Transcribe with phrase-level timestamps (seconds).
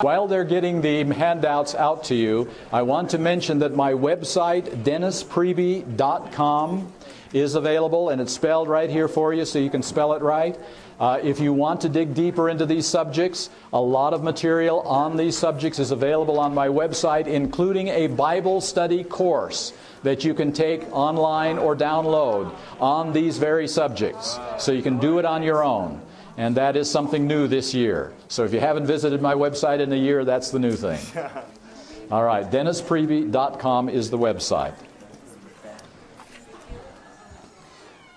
[0.00, 4.82] While they're getting the handouts out to you, I want to mention that my website,
[4.82, 6.92] dennispriebe.com,
[7.32, 10.58] is available and it's spelled right here for you so you can spell it right.
[10.98, 15.16] Uh, if you want to dig deeper into these subjects, a lot of material on
[15.16, 19.72] these subjects is available on my website, including a Bible study course
[20.02, 24.40] that you can take online or download on these very subjects.
[24.58, 26.02] So you can do it on your own.
[26.36, 28.12] And that is something new this year.
[28.28, 31.00] So if you haven't visited my website in a year, that's the new thing.
[32.10, 34.74] All right, DennisPriebe.com is the website.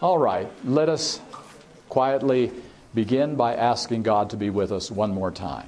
[0.02, 1.22] All right, let us
[1.90, 2.52] quietly
[2.94, 5.68] begin by asking God to be with us one more time.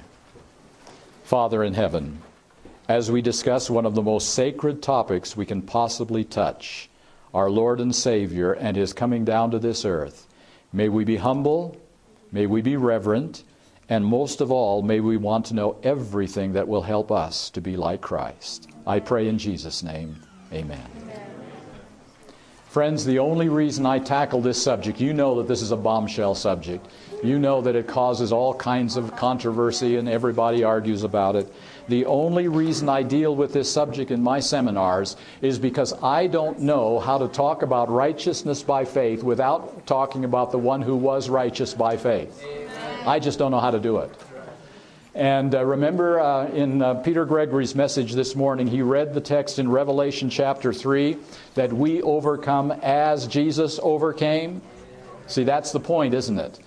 [1.24, 2.20] Father in heaven,
[2.88, 6.90] as we discuss one of the most sacred topics we can possibly touch,
[7.32, 10.26] our Lord and Savior and His coming down to this earth,
[10.72, 11.79] may we be humble
[12.32, 13.44] May we be reverent,
[13.88, 17.60] and most of all, may we want to know everything that will help us to
[17.60, 18.68] be like Christ.
[18.86, 20.16] I pray in Jesus' name,
[20.52, 20.80] amen.
[21.02, 21.30] amen.
[22.70, 26.36] Friends, the only reason I tackle this subject, you know that this is a bombshell
[26.36, 26.86] subject.
[27.20, 31.52] You know that it causes all kinds of controversy and everybody argues about it.
[31.88, 36.60] The only reason I deal with this subject in my seminars is because I don't
[36.60, 41.28] know how to talk about righteousness by faith without talking about the one who was
[41.28, 42.44] righteous by faith.
[43.06, 44.10] I just don't know how to do it.
[45.14, 49.58] And uh, remember uh, in uh, Peter Gregory's message this morning, he read the text
[49.58, 51.16] in Revelation chapter 3
[51.56, 54.62] that we overcome as Jesus overcame.
[55.26, 56.60] See, that's the point, isn't it?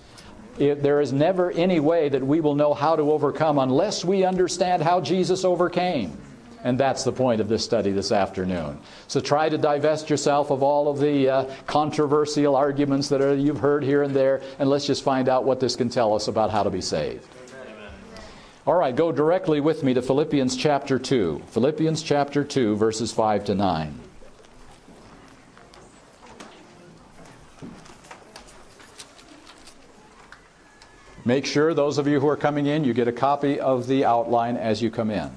[0.58, 4.24] It, there is never any way that we will know how to overcome unless we
[4.24, 6.16] understand how Jesus overcame.
[6.62, 8.78] And that's the point of this study this afternoon.
[9.06, 13.60] So try to divest yourself of all of the uh, controversial arguments that are, you've
[13.60, 16.50] heard here and there, and let's just find out what this can tell us about
[16.50, 17.26] how to be saved.
[17.52, 17.90] Amen.
[18.66, 21.42] All right, go directly with me to Philippians chapter 2.
[21.48, 24.03] Philippians chapter 2, verses 5 to 9.
[31.24, 34.04] Make sure, those of you who are coming in, you get a copy of the
[34.04, 35.30] outline as you come in.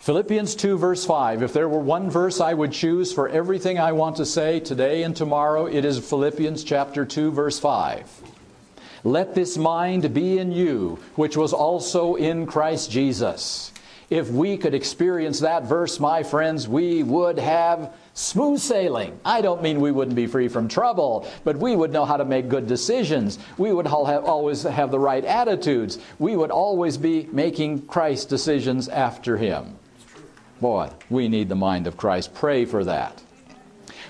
[0.00, 1.42] Philippians 2, verse 5.
[1.42, 5.04] If there were one verse I would choose for everything I want to say today
[5.04, 8.06] and tomorrow, it is Philippians chapter 2, verse 5.
[9.04, 13.71] Let this mind be in you, which was also in Christ Jesus.
[14.12, 19.18] If we could experience that verse, my friends, we would have Smooth sailing.
[19.24, 22.24] I don't mean we wouldn't be free from trouble, but we would know how to
[22.26, 23.38] make good decisions.
[23.56, 25.98] We would have, always have the right attitudes.
[26.18, 29.78] We would always be making Christ decisions after Him.
[30.60, 32.34] Boy, we need the mind of Christ.
[32.34, 33.22] Pray for that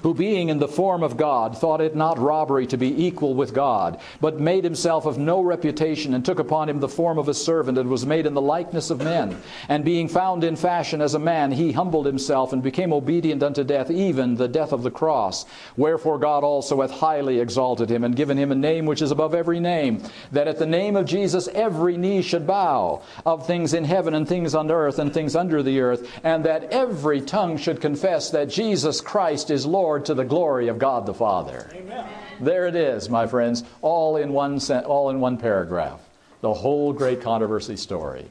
[0.03, 3.55] who being in the form of God thought it not robbery to be equal with
[3.55, 7.35] God, but made himself of no reputation, and took upon him the form of a
[7.35, 9.37] servant, and was made in the likeness of men.
[9.69, 13.65] And being found in fashion as a man, he humbled himself, and became obedient unto
[13.65, 15.45] death, even the death of the cross.
[15.77, 19.35] Wherefore God also hath highly exalted him, and given him a name which is above
[19.35, 20.03] every name,
[20.33, 24.29] that at the name of Jesus every knee should bow, of things in heaven and
[24.29, 28.49] things on earth and things under the earth, and that every tongue should confess that
[28.49, 31.69] Jesus Christ is Lord Lord to the glory of God the Father.
[31.75, 32.07] Amen.
[32.41, 36.01] There it is, my friends, all in one all in one paragraph.
[36.41, 38.25] The whole great controversy story.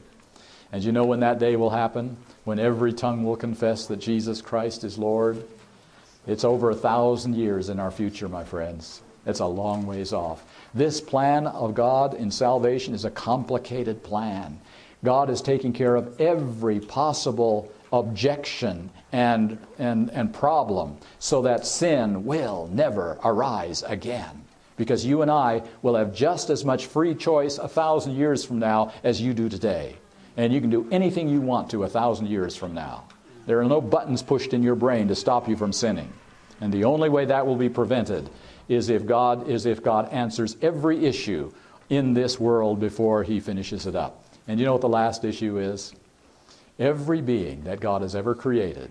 [0.72, 2.16] And you know when that day will happen?
[2.42, 5.44] When every tongue will confess that Jesus Christ is Lord?
[6.26, 9.00] It's over a thousand years in our future, my friends.
[9.24, 10.42] It's a long ways off.
[10.74, 14.60] This plan of God in salvation is a complicated plan.
[15.04, 22.24] God is taking care of every possible objection and, and, and problem so that sin
[22.24, 24.44] will never arise again.
[24.76, 28.58] Because you and I will have just as much free choice a thousand years from
[28.58, 29.96] now as you do today.
[30.36, 33.04] And you can do anything you want to a thousand years from now.
[33.46, 36.10] There are no buttons pushed in your brain to stop you from sinning.
[36.60, 38.30] And the only way that will be prevented
[38.68, 41.52] is if God is if God answers every issue
[41.90, 44.24] in this world before he finishes it up.
[44.48, 45.92] And you know what the last issue is?
[46.78, 48.90] Every being that God has ever created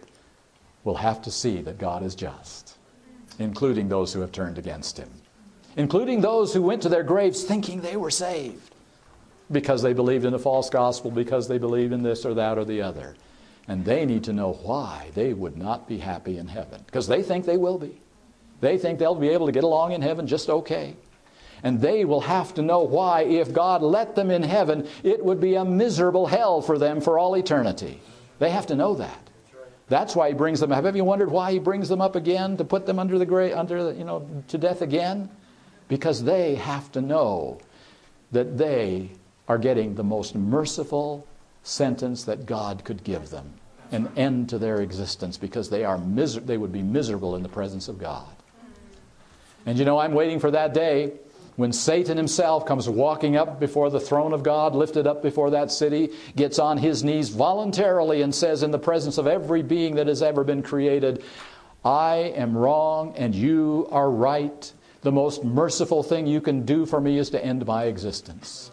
[0.84, 2.78] will have to see that God is just,
[3.40, 5.10] including those who have turned against Him,
[5.76, 8.72] including those who went to their graves thinking they were saved
[9.52, 12.66] because they believed in a false gospel, because they believed in this or that or
[12.66, 13.16] the other.
[13.68, 17.22] And they need to know why they would not be happy in heaven, because they
[17.22, 18.02] think they will be.
[18.62, 20.96] They think they'll be able to get along in heaven just okay.
[21.64, 25.40] And they will have to know why, if God let them in heaven, it would
[25.40, 28.00] be a miserable hell for them for all eternity.
[28.40, 29.30] They have to know that.
[29.92, 30.72] That's why he brings them.
[30.72, 33.54] Have you wondered why he brings them up again to put them under the grave,
[33.58, 35.30] under the, you know, to death again?
[35.90, 37.60] Because they have to know
[38.32, 39.12] that they
[39.50, 41.28] are getting the most merciful
[41.64, 43.54] sentence that God could give them
[43.92, 47.50] an end to their existence because they, are miser- they would be miserable in the
[47.50, 48.34] presence of God.
[49.66, 51.12] And you know, I'm waiting for that day
[51.62, 55.72] when Satan himself comes walking up before the throne of God, lifted up before that
[55.72, 60.08] city, gets on his knees voluntarily and says, in the presence of every being that
[60.08, 61.24] has ever been created,
[61.86, 64.74] I am wrong and you are right.
[65.02, 68.72] The most merciful thing you can do for me is to end my existence.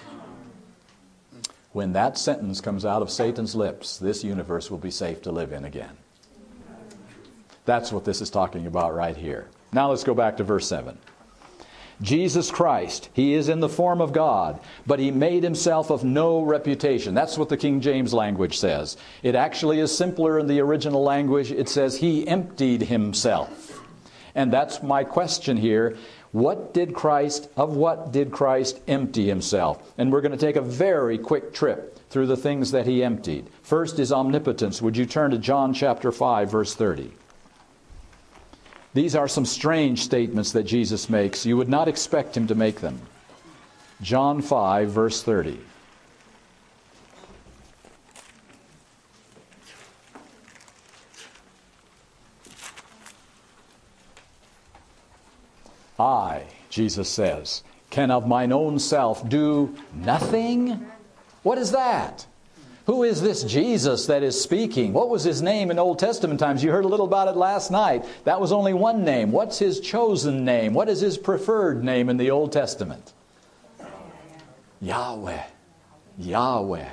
[1.72, 5.52] When that sentence comes out of Satan's lips, this universe will be safe to live
[5.52, 5.94] in again.
[7.66, 9.46] That's what this is talking about right here.
[9.74, 10.96] Now let's go back to verse 7.
[12.00, 16.42] Jesus Christ, he is in the form of God, but he made himself of no
[16.42, 17.12] reputation.
[17.12, 18.96] That's what the King James language says.
[19.22, 21.50] It actually is simpler in the original language.
[21.50, 23.80] It says he emptied himself.
[24.36, 25.96] And that's my question here.
[26.30, 29.92] What did Christ, of what did Christ empty himself?
[29.98, 33.48] And we're going to take a very quick trip through the things that he emptied.
[33.62, 34.80] First is omnipotence.
[34.80, 37.12] Would you turn to John chapter 5, verse 30?
[38.98, 41.46] These are some strange statements that Jesus makes.
[41.46, 43.00] You would not expect him to make them.
[44.02, 45.60] John 5, verse 30.
[56.00, 60.84] I, Jesus says, can of mine own self do nothing?
[61.44, 62.26] What is that?
[62.88, 64.94] Who is this Jesus that is speaking?
[64.94, 66.64] What was his name in Old Testament times?
[66.64, 68.06] You heard a little about it last night.
[68.24, 69.30] That was only one name.
[69.30, 70.72] What's his chosen name?
[70.72, 73.12] What is his preferred name in the Old Testament?
[74.80, 75.42] Yahweh.
[76.16, 76.88] Yahweh.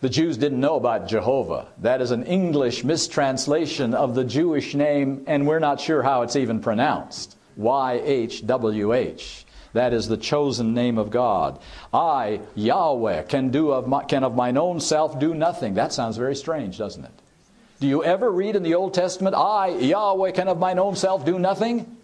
[0.00, 1.66] The Jews didn't know about Jehovah.
[1.78, 6.36] That is an English mistranslation of the Jewish name, and we're not sure how it's
[6.36, 7.36] even pronounced.
[7.58, 9.44] YHWH.
[9.72, 11.60] That is the chosen name of God.
[11.94, 15.74] I, Yahweh, can, do of my, can of mine own self do nothing.
[15.74, 17.12] That sounds very strange, doesn't it?
[17.78, 21.24] Do you ever read in the Old Testament, I, Yahweh, can of mine own self
[21.24, 21.96] do nothing?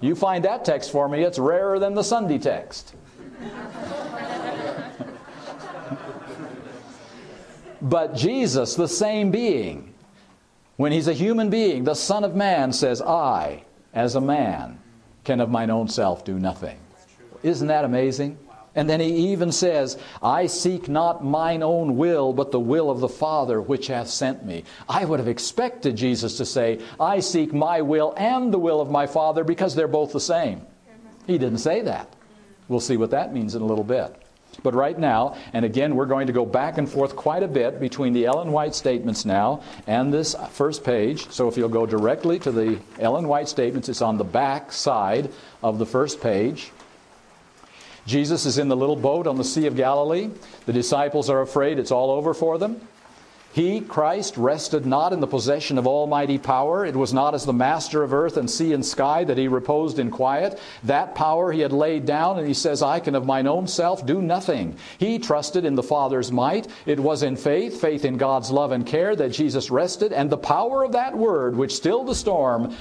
[0.00, 2.94] You find that text for me, it's rarer than the Sunday text.
[7.82, 9.92] but Jesus, the same being,
[10.76, 14.80] when he's a human being, the Son of Man says, I, as a man,
[15.24, 16.78] can of mine own self do nothing.
[17.42, 18.38] Isn't that amazing?
[18.74, 23.00] And then he even says, I seek not mine own will, but the will of
[23.00, 24.64] the Father which hath sent me.
[24.88, 28.90] I would have expected Jesus to say, I seek my will and the will of
[28.90, 30.62] my Father because they're both the same.
[31.26, 32.14] He didn't say that.
[32.68, 34.14] We'll see what that means in a little bit.
[34.62, 37.80] But right now, and again, we're going to go back and forth quite a bit
[37.80, 41.30] between the Ellen White statements now and this first page.
[41.30, 45.30] So if you'll go directly to the Ellen White statements, it's on the back side
[45.62, 46.72] of the first page.
[48.06, 50.30] Jesus is in the little boat on the Sea of Galilee.
[50.66, 52.80] The disciples are afraid it's all over for them.
[53.52, 56.84] He, Christ, rested not in the possession of almighty power.
[56.86, 59.98] It was not as the master of earth and sea and sky that he reposed
[59.98, 60.60] in quiet.
[60.84, 64.06] That power he had laid down, and he says, I can of mine own self
[64.06, 64.76] do nothing.
[64.98, 66.68] He trusted in the Father's might.
[66.86, 70.36] It was in faith, faith in God's love and care, that Jesus rested, and the
[70.36, 72.76] power of that word, which stilled the storm,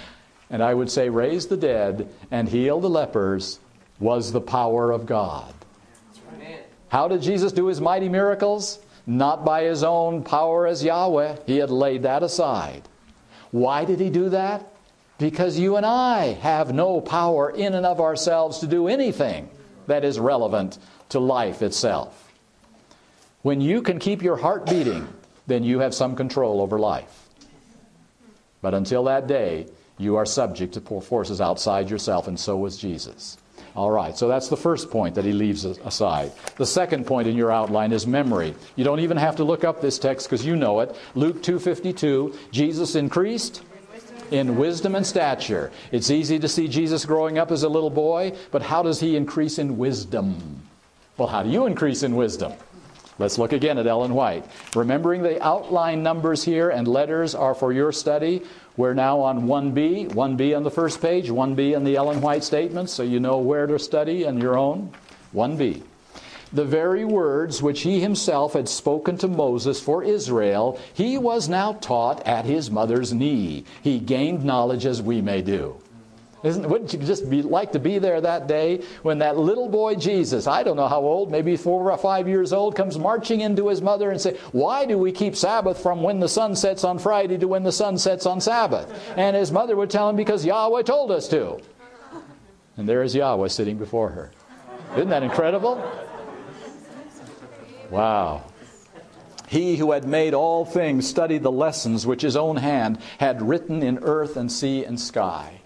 [0.52, 3.60] and I would say raised the dead and healed the lepers,
[4.00, 5.54] was the power of God.
[6.90, 8.80] How did Jesus do his mighty miracles?
[9.10, 11.38] Not by his own power as Yahweh.
[11.48, 12.84] He had laid that aside.
[13.50, 14.72] Why did he do that?
[15.18, 19.50] Because you and I have no power in and of ourselves to do anything
[19.88, 20.78] that is relevant
[21.10, 22.32] to life itself.
[23.42, 25.08] When you can keep your heart beating,
[25.48, 27.30] then you have some control over life.
[28.62, 29.68] But until that day,
[29.98, 33.38] you are subject to forces outside yourself, and so was Jesus.
[33.76, 36.32] All right, so that's the first point that he leaves aside.
[36.58, 38.56] The second point in your outline is memory.
[38.76, 40.96] You don't even have to look up this text because you know it.
[41.16, 43.62] Luke 2:52, Jesus increased
[44.32, 45.72] in wisdom and stature.
[45.92, 49.16] It's easy to see Jesus growing up as a little boy, but how does he
[49.16, 50.62] increase in wisdom?
[51.18, 52.54] Well, how do you increase in wisdom?
[53.18, 54.46] Let's look again at Ellen White.
[54.76, 58.44] Remembering the outline numbers here and letters are for your study.
[58.80, 62.94] We're now on 1B, 1B on the first page, 1B on the Ellen White statements,
[62.94, 64.94] so you know where to study and your own.
[65.36, 65.84] 1B.
[66.54, 71.74] The very words which he himself had spoken to Moses for Israel, he was now
[71.74, 73.66] taught at his mother's knee.
[73.82, 75.76] He gained knowledge as we may do.
[76.42, 79.96] Isn't, wouldn't you just be, like to be there that day when that little boy
[79.96, 83.68] Jesus, I don't know how old, maybe four or five years old, comes marching into
[83.68, 86.98] his mother and say, Why do we keep Sabbath from when the sun sets on
[86.98, 88.90] Friday to when the sun sets on Sabbath?
[89.18, 91.60] And his mother would tell him, Because Yahweh told us to.
[92.78, 94.32] And there is Yahweh sitting before her.
[94.96, 95.84] Isn't that incredible?
[97.90, 98.46] Wow.
[99.50, 103.84] He who had made all things studied the lessons which his own hand had written
[103.84, 105.60] in earth and sea and sky.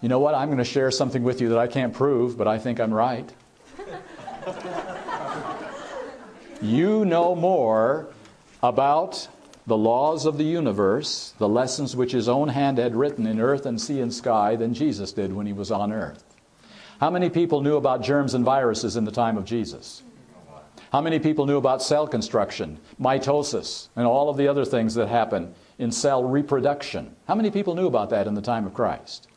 [0.00, 0.34] You know what?
[0.34, 2.92] I'm going to share something with you that I can't prove, but I think I'm
[2.92, 3.30] right.
[6.62, 8.08] you know more
[8.62, 9.28] about
[9.66, 13.66] the laws of the universe, the lessons which his own hand had written in earth
[13.66, 16.24] and sea and sky, than Jesus did when he was on earth.
[16.98, 20.02] How many people knew about germs and viruses in the time of Jesus?
[20.92, 25.08] How many people knew about cell construction, mitosis, and all of the other things that
[25.08, 27.14] happen in cell reproduction?
[27.28, 29.28] How many people knew about that in the time of Christ?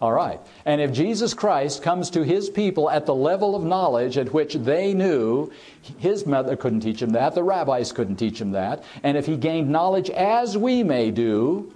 [0.00, 0.40] All right.
[0.64, 4.54] And if Jesus Christ comes to his people at the level of knowledge at which
[4.54, 5.50] they knew,
[5.98, 9.36] his mother couldn't teach him that, the rabbis couldn't teach him that, and if he
[9.36, 11.74] gained knowledge as we may do,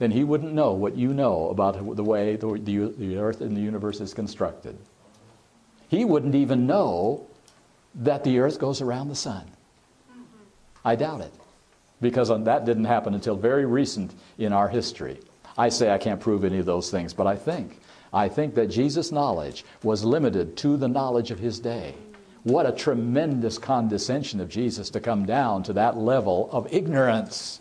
[0.00, 3.56] then he wouldn't know what you know about the way the, the, the earth and
[3.56, 4.76] the universe is constructed.
[5.88, 7.26] He wouldn't even know
[7.94, 9.44] that the earth goes around the sun.
[10.84, 11.32] I doubt it.
[12.00, 15.20] Because that didn't happen until very recent in our history.
[15.56, 17.78] I say I can't prove any of those things, but I think.
[18.12, 21.94] I think that Jesus' knowledge was limited to the knowledge of his day.
[22.44, 27.60] What a tremendous condescension of Jesus to come down to that level of ignorance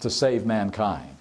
[0.00, 1.16] to save mankind.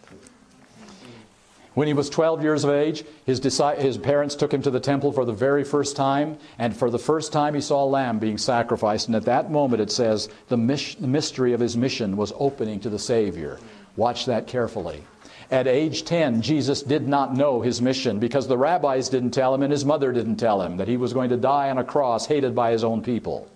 [1.74, 5.12] When he was 12 years of age, his, his parents took him to the temple
[5.12, 8.40] for the very first time, and for the first time he saw a lamb being
[8.40, 9.08] sacrificed.
[9.08, 10.58] And at that moment, it says the,
[11.00, 13.60] the mystery of his mission was opening to the Savior.
[13.96, 15.04] Watch that carefully.
[15.50, 19.64] At age 10, Jesus did not know his mission because the rabbis didn't tell him
[19.64, 22.26] and his mother didn't tell him that he was going to die on a cross
[22.26, 23.48] hated by his own people.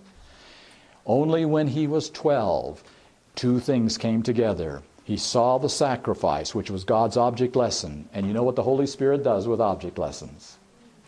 [1.06, 2.82] Only when he was 12,
[3.36, 4.84] two things came together.
[5.04, 8.08] He saw the sacrifice, which was God's object lesson.
[8.14, 10.58] And you know what the Holy Spirit does with object lessons?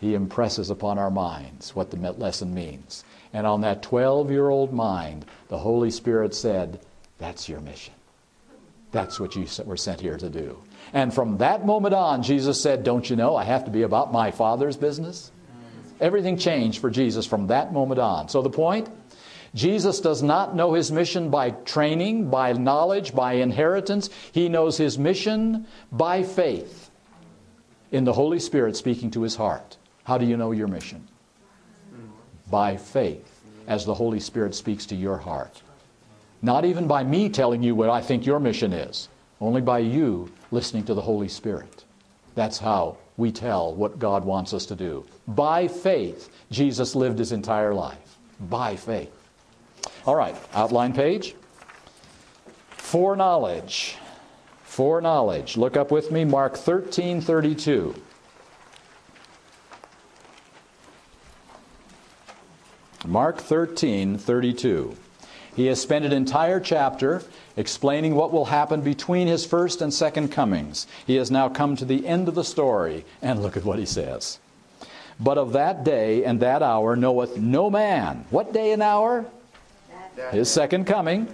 [0.00, 3.04] He impresses upon our minds what the lesson means.
[3.32, 6.80] And on that 12 year old mind, the Holy Spirit said,
[7.16, 7.94] That's your mission.
[8.92, 10.58] That's what you were sent here to do.
[10.94, 14.12] And from that moment on, Jesus said, Don't you know I have to be about
[14.12, 15.32] my Father's business?
[16.00, 18.28] Everything changed for Jesus from that moment on.
[18.28, 18.88] So the point?
[19.54, 24.08] Jesus does not know his mission by training, by knowledge, by inheritance.
[24.32, 26.90] He knows his mission by faith
[27.92, 29.76] in the Holy Spirit speaking to his heart.
[30.04, 31.06] How do you know your mission?
[32.50, 35.62] By faith, as the Holy Spirit speaks to your heart.
[36.42, 39.08] Not even by me telling you what I think your mission is,
[39.40, 41.84] only by you listening to the Holy Spirit.
[42.34, 45.04] That's how we tell what God wants us to do.
[45.28, 48.16] By faith, Jesus lived his entire life.
[48.40, 49.10] By faith.
[50.06, 51.34] All right, outline page.
[52.70, 53.96] Foreknowledge.
[54.62, 55.56] Foreknowledge.
[55.56, 57.94] Look up with me, Mark 13 32.
[63.06, 64.96] Mark 13 32.
[65.54, 67.22] He has spent an entire chapter
[67.56, 70.86] explaining what will happen between his first and second comings.
[71.06, 73.86] He has now come to the end of the story, and look at what he
[73.86, 74.38] says.
[75.20, 78.24] But of that day and that hour knoweth no man.
[78.30, 79.26] What day and hour?
[80.30, 81.28] his second coming.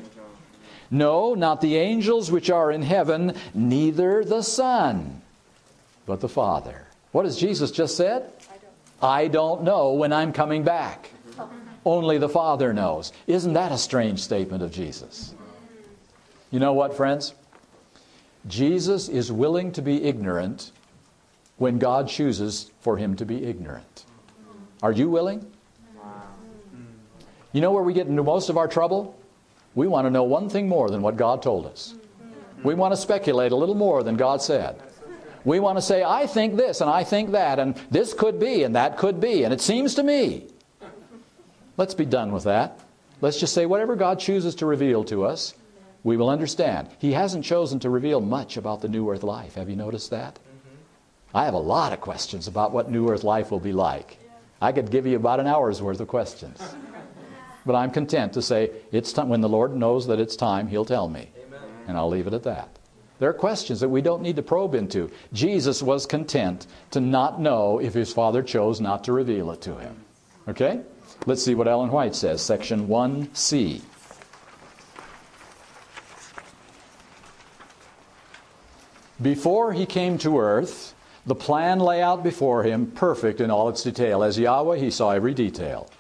[0.91, 5.23] No, not the angels which are in heaven, neither the Son,
[6.07, 6.87] but the Father.
[7.13, 8.31] What has Jesus just said?
[9.01, 11.11] I don't know when I'm coming back.
[11.85, 13.13] Only the Father knows.
[13.27, 15.35] Isn't that a strange statement of Jesus?
[16.51, 17.35] You know what, friends?
[18.47, 20.73] Jesus is willing to be ignorant
[21.59, 24.05] when God chooses for him to be ignorant.
[24.83, 25.51] Are you willing?
[27.53, 29.19] You know where we get into most of our trouble?
[29.75, 31.95] We want to know one thing more than what God told us.
[32.63, 34.81] We want to speculate a little more than God said.
[35.45, 38.63] We want to say, I think this and I think that, and this could be
[38.63, 40.49] and that could be, and it seems to me.
[41.81, 42.79] Let's be done with that.
[43.23, 45.55] Let's just say whatever God chooses to reveal to us,
[46.05, 46.89] we will understand.
[46.99, 49.55] He hasn't chosen to reveal much about the New Earth life.
[49.55, 50.35] Have you noticed that?
[50.35, 51.39] Mm-hmm.
[51.39, 54.19] I have a lot of questions about what New Earth life will be like.
[54.61, 56.61] I could give you about an hour's worth of questions.
[57.65, 59.29] But I'm content to say, it's time.
[59.29, 61.31] when the Lord knows that it's time, He'll tell me.
[61.47, 61.61] Amen.
[61.89, 62.79] And I'll leave it at that.
[63.19, 65.11] There are questions that we don't need to probe into.
[65.33, 69.77] Jesus was content to not know if his Father chose not to reveal it to
[69.77, 69.97] him.
[70.49, 70.81] Okay?
[71.27, 73.83] Let's see what Ellen White says, section 1c.
[79.21, 80.95] Before he came to earth,
[81.27, 84.23] the plan lay out before him, perfect in all its detail.
[84.23, 85.91] As Yahweh, he saw every detail.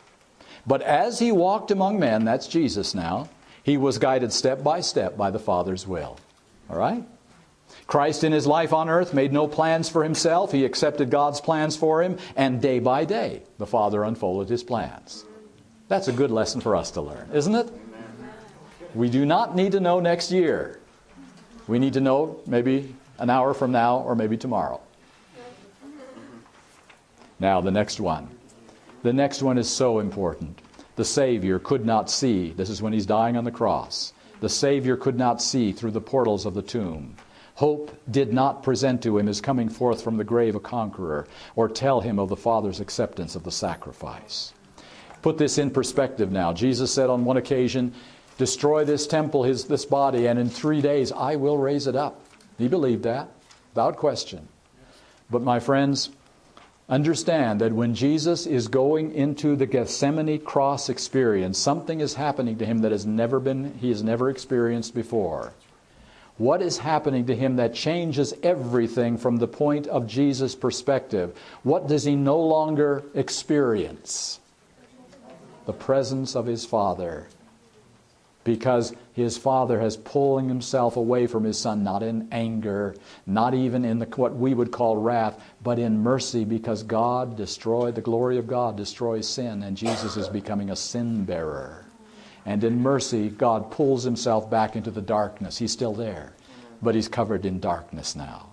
[0.66, 3.28] But as he walked among men, that's Jesus now,
[3.62, 6.18] he was guided step by step by the Father's will.
[6.70, 7.04] All right?
[7.90, 10.52] Christ in his life on earth made no plans for himself.
[10.52, 15.24] He accepted God's plans for him, and day by day, the Father unfolded his plans.
[15.88, 17.68] That's a good lesson for us to learn, isn't it?
[18.94, 20.78] We do not need to know next year.
[21.66, 24.80] We need to know maybe an hour from now or maybe tomorrow.
[27.40, 28.28] Now, the next one.
[29.02, 30.60] The next one is so important.
[30.94, 32.52] The Savior could not see.
[32.52, 34.12] This is when he's dying on the cross.
[34.38, 37.16] The Savior could not see through the portals of the tomb.
[37.60, 41.68] Hope did not present to him his coming forth from the grave a conqueror or
[41.68, 44.54] tell him of the Father's acceptance of the sacrifice.
[45.20, 46.54] Put this in perspective now.
[46.54, 47.92] Jesus said on one occasion,
[48.38, 52.24] Destroy this temple, his, this body, and in three days I will raise it up.
[52.56, 53.28] He believed that,
[53.74, 54.48] without question.
[55.28, 56.08] But my friends,
[56.88, 62.64] understand that when Jesus is going into the Gethsemane cross experience, something is happening to
[62.64, 65.52] him that has never been, he has never experienced before.
[66.40, 71.38] What is happening to him that changes everything from the point of Jesus' perspective?
[71.64, 74.40] What does he no longer experience?
[75.66, 77.28] the presence of his Father
[78.42, 83.84] because his father has pulling himself away from his son not in anger not even
[83.84, 88.38] in the, what we would call wrath but in mercy because god destroyed the glory
[88.38, 91.84] of god destroys sin and jesus is becoming a sin bearer
[92.50, 96.32] and in mercy god pulls himself back into the darkness he's still there
[96.82, 98.46] but he's covered in darkness now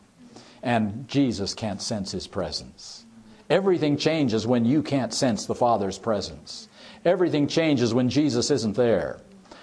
[0.63, 3.06] and jesus can't sense his presence
[3.50, 6.68] everything changes when you can't sense the father's presence
[7.08, 9.20] Everything changes when Jesus isn't there.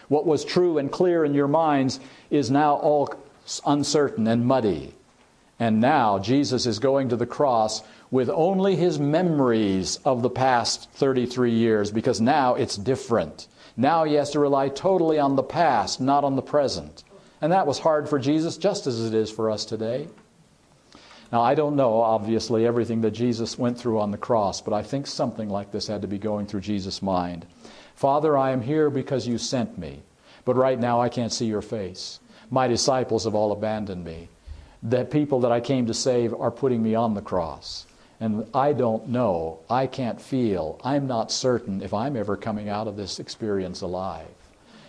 [0.09, 2.01] What was true and clear in your minds
[2.31, 3.15] is now all
[3.67, 4.95] uncertain and muddy.
[5.61, 10.91] And now Jesus is going to the cross with only his memories of the past
[10.93, 13.47] 33 years because now it's different.
[13.77, 17.05] Now he has to rely totally on the past, not on the present.
[17.41, 20.09] And that was hard for Jesus just as it is for us today.
[21.33, 24.83] Now, I don't know, obviously, everything that Jesus went through on the cross, but I
[24.83, 27.45] think something like this had to be going through Jesus' mind.
[27.97, 30.03] Father, I am here because you sent me,
[30.45, 32.21] but right now I can't see your face.
[32.51, 34.29] My disciples have all abandoned me.
[34.83, 37.87] The people that I came to save are putting me on the cross.
[38.21, 42.87] And I don't know, I can't feel, I'm not certain if I'm ever coming out
[42.87, 44.29] of this experience alive.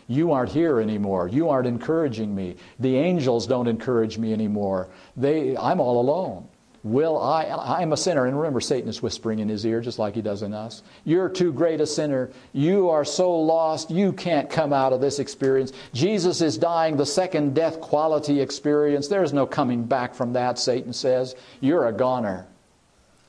[0.07, 1.27] You aren't here anymore.
[1.27, 2.57] You aren't encouraging me.
[2.79, 4.87] The angels don't encourage me anymore.
[5.17, 6.47] They, I'm all alone.
[6.83, 7.45] Will I?
[7.79, 8.27] I'm a sinner.
[8.27, 10.83] And remember, Satan is whispering in his ear just like he does in us.
[11.03, 12.29] You're too great a sinner.
[12.53, 13.89] You are so lost.
[13.89, 15.73] You can't come out of this experience.
[15.95, 19.07] Jesus is dying the second death quality experience.
[19.07, 21.35] There's no coming back from that, Satan says.
[21.59, 22.45] You're a goner.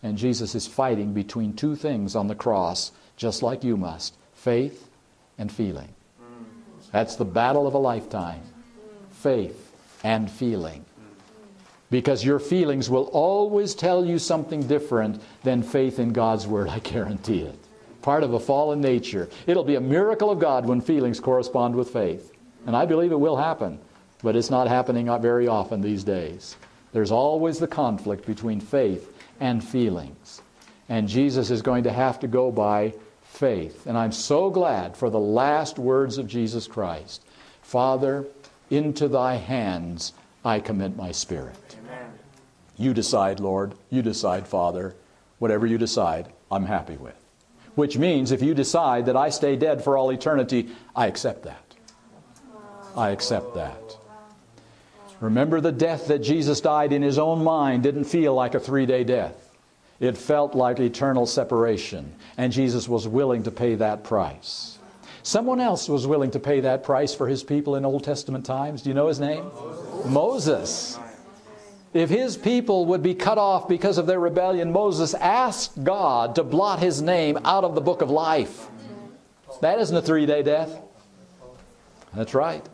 [0.07, 4.89] And Jesus is fighting between two things on the cross, just like you must faith
[5.37, 5.89] and feeling.
[6.93, 8.43] That's the battle of a lifetime
[9.11, 9.73] faith
[10.05, 10.85] and feeling.
[11.91, 16.79] Because your feelings will always tell you something different than faith in God's Word, I
[16.79, 17.59] guarantee it.
[18.01, 19.29] Part of a fallen nature.
[19.49, 22.33] It'll be a miracle of God when feelings correspond with faith.
[22.65, 23.81] And I believe it will happen,
[24.23, 26.57] but it's not happening very often these days.
[26.93, 30.43] There's always the conflict between faith and feelings.
[30.89, 33.87] And Jesus is going to have to go by faith.
[33.87, 37.23] And I'm so glad for the last words of Jesus Christ
[37.63, 38.25] Father,
[38.71, 40.13] into thy hands
[40.45, 41.77] I commit my spirit.
[41.85, 42.13] Amen.
[42.77, 43.75] You decide, Lord.
[43.91, 44.95] You decide, Father.
[45.41, 47.17] Whatever you decide, I'm happy with.
[47.75, 51.75] Which means if you decide that I stay dead for all eternity, I accept that.
[52.97, 53.99] I accept that.
[55.21, 58.87] Remember the death that Jesus died in his own mind didn't feel like a three
[58.87, 59.57] day death.
[59.99, 64.79] It felt like eternal separation, and Jesus was willing to pay that price.
[65.23, 68.83] Someone else was willing to pay that price for his people in Old Testament times.
[68.83, 69.51] Do you know his name?
[70.05, 70.99] Moses.
[71.95, 76.45] If his people would be cut off because of their rebellion, Moses asked God to
[76.45, 78.69] blot his name out of the book of life.
[79.63, 80.79] That isn't a three day death.
[82.15, 82.65] That's right.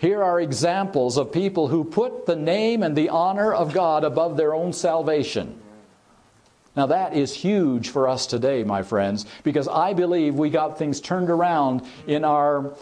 [0.00, 4.38] Here are examples of people who put the name and the honor of God above
[4.38, 5.60] their own salvation.
[6.74, 11.02] Now, that is huge for us today, my friends, because I believe we got things
[11.02, 12.72] turned around in our,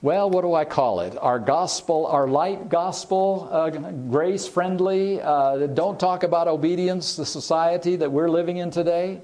[0.00, 1.18] well, what do I call it?
[1.20, 5.20] Our gospel, our light gospel, uh, grace friendly.
[5.20, 9.22] Uh, don't talk about obedience, the society that we're living in today.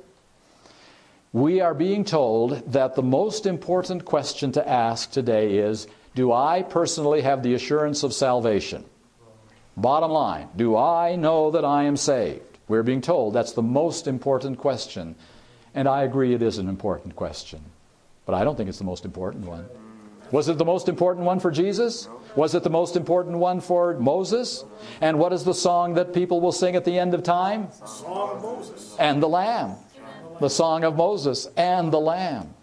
[1.32, 6.62] We are being told that the most important question to ask today is Do I
[6.62, 8.86] personally have the assurance of salvation?
[9.76, 12.40] Bottom line, do I know that I am saved?
[12.68, 15.14] We're being told that's the most important question.
[15.74, 17.60] And I agree it is an important question.
[18.24, 19.66] But I don't think it's the most important one.
[20.32, 22.08] Was it the most important one for Jesus?
[22.34, 24.64] Was it the most important one for Moses?
[25.02, 27.68] And what is the song that people will sing at the end of time?
[27.78, 28.96] The song of Moses.
[28.98, 29.74] And the Lamb.
[30.40, 32.54] The song of Moses and the Lamb.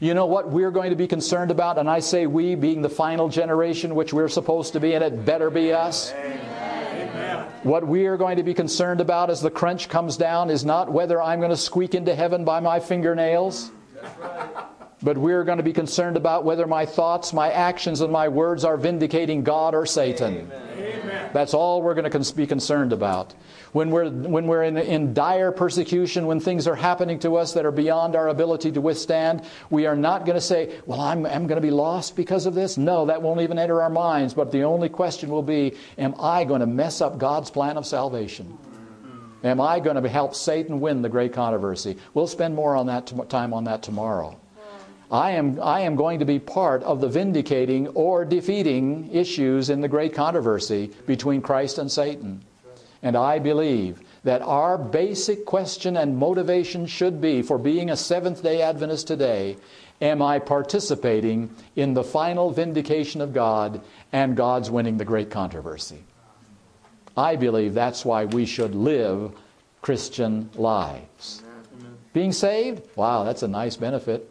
[0.00, 1.76] You know what we're going to be concerned about?
[1.78, 5.24] And I say we, being the final generation which we're supposed to be, and it
[5.24, 6.12] better be us.
[6.12, 7.46] Amen.
[7.64, 10.92] What we are going to be concerned about as the crunch comes down is not
[10.92, 13.72] whether I'm going to squeak into heaven by my fingernails.
[15.02, 18.64] But we're going to be concerned about whether my thoughts, my actions, and my words
[18.64, 20.38] are vindicating God or Satan.
[20.38, 20.67] Amen.
[21.32, 23.34] That's all we're going to be concerned about.
[23.72, 27.66] When we're, when we're in, in dire persecution, when things are happening to us that
[27.66, 31.46] are beyond our ability to withstand, we are not going to say, Well, I'm, I'm
[31.46, 32.78] going to be lost because of this.
[32.78, 34.34] No, that won't even enter our minds.
[34.34, 37.86] But the only question will be, Am I going to mess up God's plan of
[37.86, 38.58] salvation?
[39.44, 41.96] Am I going to help Satan win the great controversy?
[42.12, 44.38] We'll spend more on that time on that tomorrow.
[45.10, 49.80] I am, I am going to be part of the vindicating or defeating issues in
[49.80, 52.42] the great controversy between Christ and Satan.
[53.02, 58.42] And I believe that our basic question and motivation should be for being a Seventh
[58.42, 59.56] day Adventist today
[60.00, 63.80] Am I participating in the final vindication of God
[64.12, 66.04] and God's winning the great controversy?
[67.16, 69.32] I believe that's why we should live
[69.82, 71.42] Christian lives.
[72.12, 72.88] Being saved?
[72.94, 74.30] Wow, that's a nice benefit.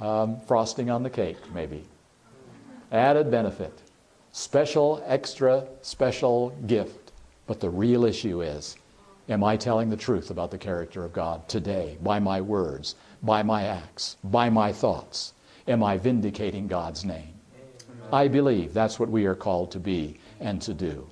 [0.00, 1.84] Um, frosting on the cake, maybe.
[2.90, 3.82] Added benefit.
[4.32, 7.12] Special, extra, special gift.
[7.46, 8.76] But the real issue is
[9.28, 13.42] am I telling the truth about the character of God today by my words, by
[13.42, 15.34] my acts, by my thoughts?
[15.68, 17.34] Am I vindicating God's name?
[18.12, 21.06] I believe that's what we are called to be and to do.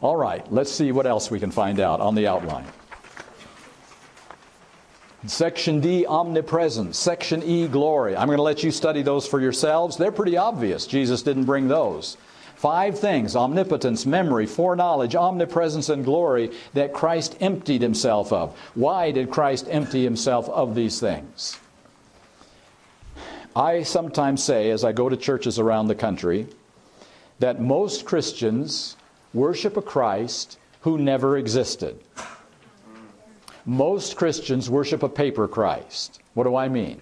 [0.00, 2.66] All right, let's see what else we can find out on the outline.
[5.26, 6.98] Section D, omnipresence.
[6.98, 8.16] Section E, glory.
[8.16, 9.96] I'm going to let you study those for yourselves.
[9.96, 10.86] They're pretty obvious.
[10.86, 12.16] Jesus didn't bring those.
[12.56, 18.54] Five things omnipotence, memory, foreknowledge, omnipresence, and glory that Christ emptied himself of.
[18.74, 21.58] Why did Christ empty himself of these things?
[23.56, 26.46] I sometimes say, as I go to churches around the country,
[27.40, 28.96] that most Christians
[29.34, 31.98] worship a Christ who never existed.
[33.64, 36.20] Most Christians worship a paper Christ.
[36.34, 37.00] What do I mean?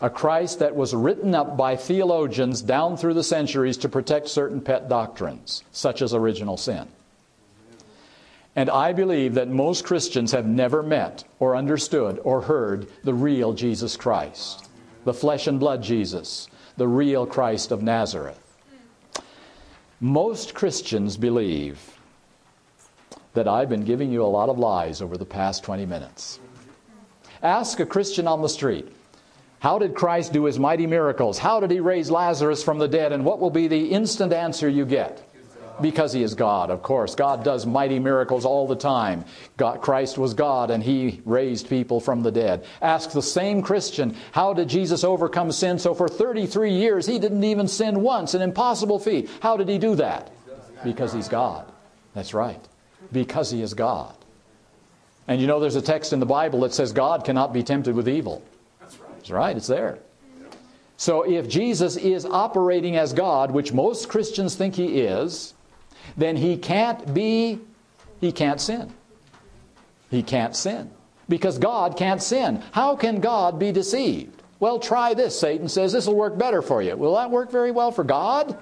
[0.00, 4.60] a Christ that was written up by theologians down through the centuries to protect certain
[4.60, 6.88] pet doctrines, such as original sin.
[8.56, 13.52] And I believe that most Christians have never met or understood or heard the real
[13.52, 14.68] Jesus Christ,
[15.04, 18.38] the flesh and blood Jesus, the real Christ of Nazareth.
[20.00, 21.99] Most Christians believe
[23.34, 26.40] that I've been giving you a lot of lies over the past 20 minutes.
[27.42, 28.92] Ask a Christian on the street,
[29.60, 31.38] how did Christ do his mighty miracles?
[31.38, 33.12] How did he raise Lazarus from the dead?
[33.12, 35.26] And what will be the instant answer you get?
[35.82, 37.14] Because he is God, of course.
[37.14, 39.24] God does mighty miracles all the time.
[39.56, 42.64] God, Christ was God and he raised people from the dead.
[42.82, 45.78] Ask the same Christian, how did Jesus overcome sin?
[45.78, 49.30] So for 33 years, he didn't even sin once, an impossible feat.
[49.40, 50.30] How did he do that?
[50.84, 51.70] Because he's God.
[52.14, 52.62] That's right.
[53.12, 54.14] Because he is God.
[55.28, 57.94] And you know, there's a text in the Bible that says God cannot be tempted
[57.94, 58.42] with evil.
[58.80, 59.98] That's right, it's there.
[60.96, 65.54] So if Jesus is operating as God, which most Christians think he is,
[66.16, 67.58] then he can't be,
[68.20, 68.92] he can't sin.
[70.10, 70.90] He can't sin.
[71.28, 72.62] Because God can't sin.
[72.72, 74.42] How can God be deceived?
[74.58, 75.38] Well, try this.
[75.38, 76.96] Satan says this will work better for you.
[76.96, 78.58] Will that work very well for God?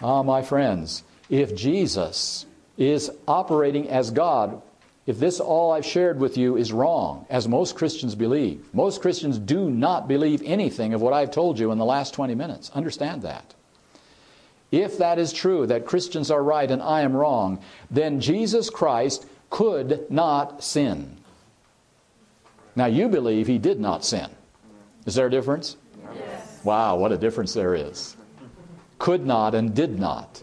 [0.00, 4.60] Ah, my friends, if Jesus is operating as God,
[5.06, 9.38] if this all I've shared with you is wrong, as most Christians believe, most Christians
[9.38, 12.70] do not believe anything of what I've told you in the last 20 minutes.
[12.70, 13.54] Understand that.
[14.70, 19.26] If that is true, that Christians are right and I am wrong, then Jesus Christ
[19.50, 21.18] could not sin.
[22.74, 24.28] Now, you believe he did not sin.
[25.06, 25.76] Is there a difference?
[26.16, 26.60] Yes.
[26.64, 28.16] Wow, what a difference there is.
[28.98, 30.42] Could not and did not.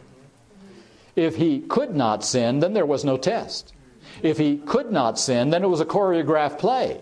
[1.15, 3.73] If he could not sin, then there was no test.
[4.21, 7.01] If he could not sin, then it was a choreographed play.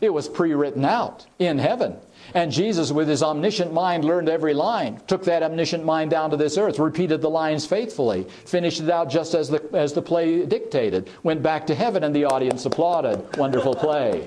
[0.00, 1.96] It was pre written out in heaven.
[2.34, 6.36] And Jesus, with his omniscient mind, learned every line, took that omniscient mind down to
[6.36, 10.44] this earth, repeated the lines faithfully, finished it out just as the, as the play
[10.44, 13.36] dictated, went back to heaven, and the audience applauded.
[13.36, 14.26] Wonderful play.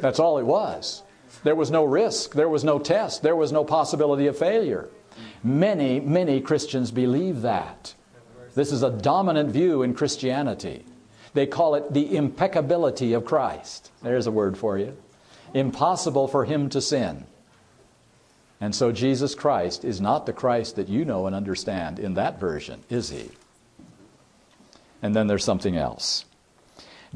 [0.00, 1.02] That's all it was.
[1.42, 4.88] There was no risk, there was no test, there was no possibility of failure.
[5.42, 7.94] Many, many Christians believe that.
[8.54, 10.84] This is a dominant view in Christianity.
[11.32, 13.90] They call it the impeccability of Christ.
[14.02, 14.96] There's a word for you.
[15.54, 17.26] Impossible for him to sin.
[18.60, 22.38] And so Jesus Christ is not the Christ that you know and understand in that
[22.38, 23.30] version, is he?
[25.00, 26.26] And then there's something else.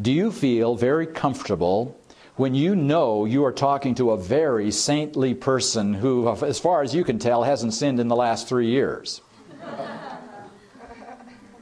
[0.01, 1.97] Do you feel very comfortable
[2.37, 6.95] when you know you are talking to a very saintly person who, as far as
[6.95, 9.21] you can tell, hasn't sinned in the last three years?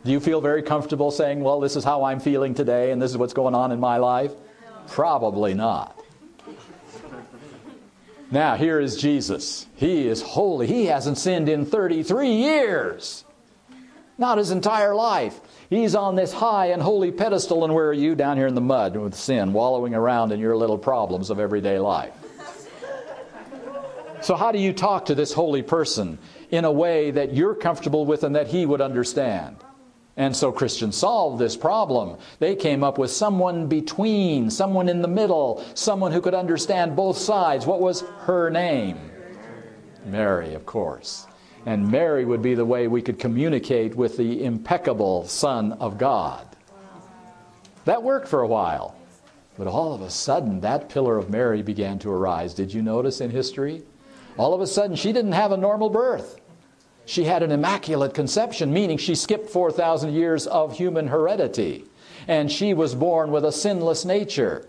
[0.05, 3.11] Do you feel very comfortable saying, Well, this is how I'm feeling today and this
[3.13, 4.33] is what's going on in my life?
[4.89, 5.99] Probably not.
[8.33, 9.67] Now, here is Jesus.
[9.77, 10.67] He is holy.
[10.67, 13.25] He hasn't sinned in 33 years,
[14.23, 15.39] not his entire life.
[15.69, 18.15] He's on this high and holy pedestal, and where are you?
[18.15, 21.79] Down here in the mud with sin, wallowing around in your little problems of everyday
[21.79, 22.15] life.
[24.23, 26.19] So, how do you talk to this holy person
[26.51, 29.57] in a way that you're comfortable with and that he would understand?
[30.17, 32.19] And so Christians solved this problem.
[32.39, 37.17] They came up with someone between, someone in the middle, someone who could understand both
[37.17, 37.67] sides.
[37.67, 38.99] What was her name?
[40.05, 41.27] Mary, of course.
[41.65, 46.47] And Mary would be the way we could communicate with the impeccable Son of God.
[47.85, 48.97] That worked for a while.
[49.59, 52.55] But all of a sudden, that pillar of Mary began to arise.
[52.55, 53.83] Did you notice in history?
[54.39, 56.41] All of a sudden, she didn't have a normal birth.
[57.05, 61.85] She had an immaculate conception, meaning she skipped 4,000 years of human heredity.
[62.27, 64.67] And she was born with a sinless nature.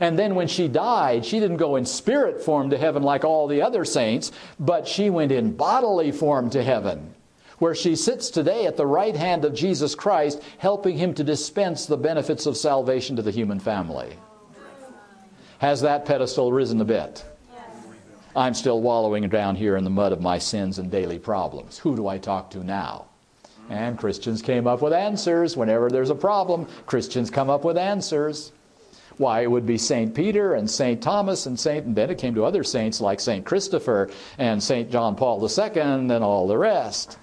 [0.00, 3.46] And then when she died, she didn't go in spirit form to heaven like all
[3.46, 7.14] the other saints, but she went in bodily form to heaven,
[7.58, 11.86] where she sits today at the right hand of Jesus Christ, helping him to dispense
[11.86, 14.16] the benefits of salvation to the human family.
[15.58, 17.24] Has that pedestal risen a bit?
[18.34, 21.78] I'm still wallowing down here in the mud of my sins and daily problems.
[21.78, 23.06] Who do I talk to now?
[23.70, 25.56] And Christians came up with answers.
[25.56, 28.52] Whenever there's a problem, Christians come up with answers.
[29.18, 30.14] Why, it would be St.
[30.14, 31.02] Peter and St.
[31.02, 31.86] Thomas and St.
[31.86, 33.44] And then it came to other saints like St.
[33.46, 34.90] Christopher and St.
[34.90, 37.18] John Paul II and all the rest.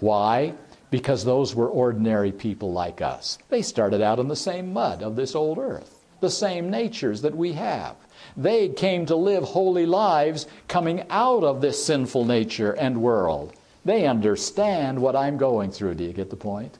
[0.00, 0.54] Why?
[0.90, 3.38] Because those were ordinary people like us.
[3.48, 7.36] They started out in the same mud of this old earth, the same natures that
[7.36, 7.96] we have.
[8.36, 13.54] They came to live holy lives coming out of this sinful nature and world.
[13.84, 15.94] They understand what I'm going through.
[15.94, 16.78] Do you get the point?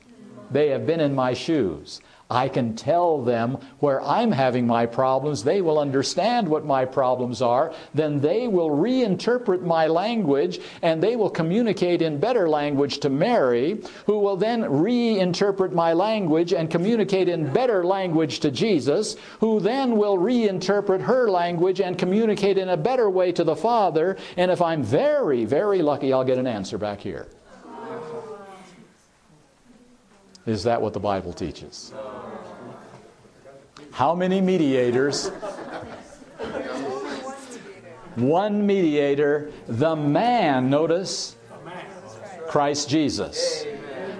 [0.50, 2.00] They have been in my shoes.
[2.30, 5.44] I can tell them where I'm having my problems.
[5.44, 7.72] They will understand what my problems are.
[7.94, 13.80] Then they will reinterpret my language and they will communicate in better language to Mary,
[14.06, 19.96] who will then reinterpret my language and communicate in better language to Jesus, who then
[19.96, 24.16] will reinterpret her language and communicate in a better way to the Father.
[24.36, 27.28] And if I'm very, very lucky, I'll get an answer back here.
[30.46, 31.92] Is that what the Bible teaches?
[33.90, 35.28] How many mediators?
[38.14, 41.36] One mediator, the man, notice,
[42.48, 43.66] Christ Jesus.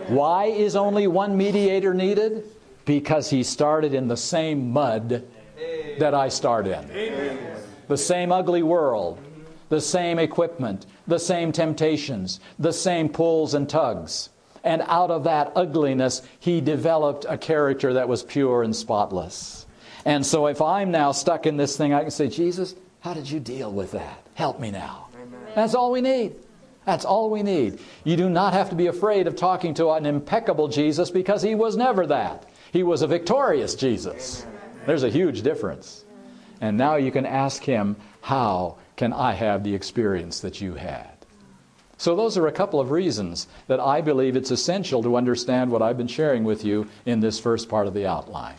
[0.08, 2.44] Why is only one mediator needed?
[2.84, 5.24] Because he started in the same mud
[5.98, 7.38] that I start in.
[7.88, 9.18] The same ugly world,
[9.68, 14.30] the same equipment, the same temptations, the same pulls and tugs.
[14.64, 19.66] And out of that ugliness, he developed a character that was pure and spotless.
[20.04, 23.30] And so if I'm now stuck in this thing, I can say, Jesus, how did
[23.30, 24.26] you deal with that?
[24.34, 25.08] Help me now.
[25.14, 25.40] Amen.
[25.54, 26.34] That's all we need.
[26.84, 27.80] That's all we need.
[28.04, 31.56] You do not have to be afraid of talking to an impeccable Jesus because he
[31.56, 32.48] was never that.
[32.72, 34.46] He was a victorious Jesus.
[34.86, 36.04] There's a huge difference.
[36.60, 41.15] And now you can ask him, How can I have the experience that you had?
[41.98, 45.80] So, those are a couple of reasons that I believe it's essential to understand what
[45.80, 48.56] I've been sharing with you in this first part of the outline.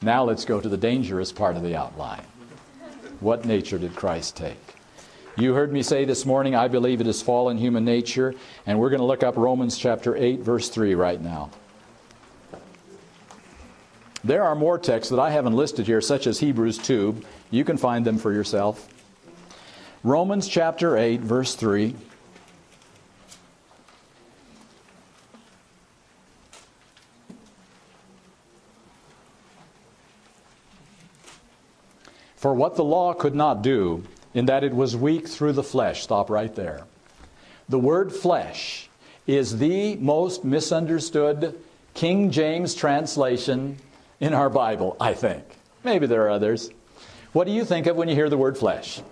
[0.00, 2.22] Now, let's go to the dangerous part of the outline.
[3.20, 4.56] What nature did Christ take?
[5.36, 8.34] You heard me say this morning, I believe it is fallen human nature,
[8.66, 11.50] and we're going to look up Romans chapter 8, verse 3 right now.
[14.24, 17.22] There are more texts that I haven't listed here, such as Hebrews 2.
[17.50, 18.88] You can find them for yourself.
[20.02, 21.94] Romans chapter 8, verse 3.
[32.38, 36.04] For what the law could not do, in that it was weak through the flesh.
[36.04, 36.84] Stop right there.
[37.68, 38.88] The word flesh
[39.26, 41.58] is the most misunderstood
[41.94, 43.78] King James translation
[44.20, 45.42] in our Bible, I think.
[45.82, 46.70] Maybe there are others.
[47.32, 49.02] What do you think of when you hear the word flesh?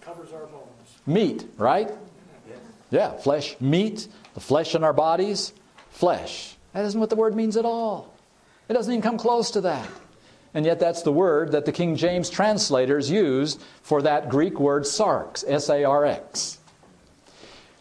[0.00, 0.64] Covers our bones.
[1.06, 1.90] Meat, right?
[2.90, 5.52] Yeah, flesh, meat, the flesh in our bodies,
[5.90, 6.56] flesh.
[6.72, 8.14] That isn't what the word means at all.
[8.70, 9.86] It doesn't even come close to that.
[10.58, 14.82] And yet, that's the word that the King James translators used for that Greek word
[14.82, 16.58] sarx, S A R X.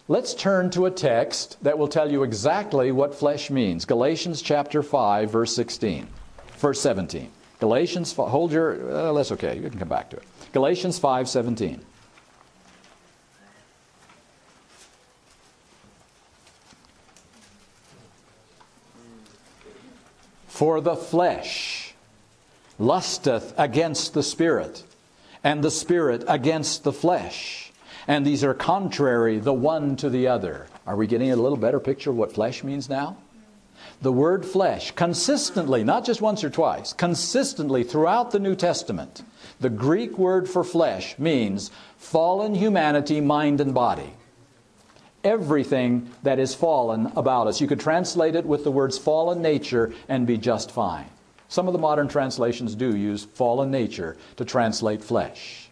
[0.07, 3.83] Let's turn to a text that will tell you exactly what flesh means.
[3.83, 6.07] Galatians chapter 5, verse 16,
[6.57, 7.31] verse 17.
[7.59, 10.23] Galatians, hold your, uh, that's okay, you can come back to it.
[10.53, 11.81] Galatians 5 17.
[20.47, 21.86] For the flesh
[22.79, 24.83] lusteth against the Spirit,
[25.43, 27.71] and the Spirit against the flesh.
[28.07, 30.67] And these are contrary the one to the other.
[30.85, 33.17] Are we getting a little better picture of what flesh means now?
[34.01, 39.23] The word flesh, consistently, not just once or twice, consistently throughout the New Testament,
[39.59, 44.13] the Greek word for flesh means fallen humanity, mind, and body
[45.23, 47.59] everything that is fallen about us.
[47.59, 51.09] You could translate it with the words fallen nature and be just fine.
[51.49, 55.69] Some of the modern translations do use fallen nature to translate flesh.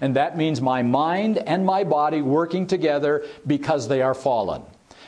[0.00, 4.62] And that means my mind and my body working together because they are fallen.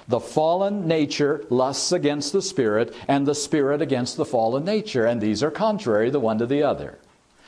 [0.09, 5.21] The fallen nature lusts against the spirit, and the spirit against the fallen nature, and
[5.21, 6.99] these are contrary the one to the other.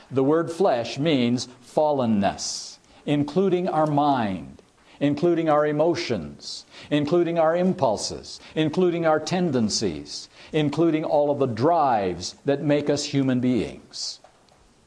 [0.09, 4.54] The word flesh means fallenness, including our mind
[4.99, 12.61] including our emotions, including our impulses, including our tendencies, including all of the drives that
[12.61, 14.19] make us human beings.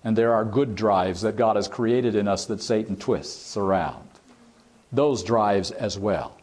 [0.04, 4.08] And there are good drives that God has created in us that Satan twists around.
[4.92, 6.36] Those drives as well.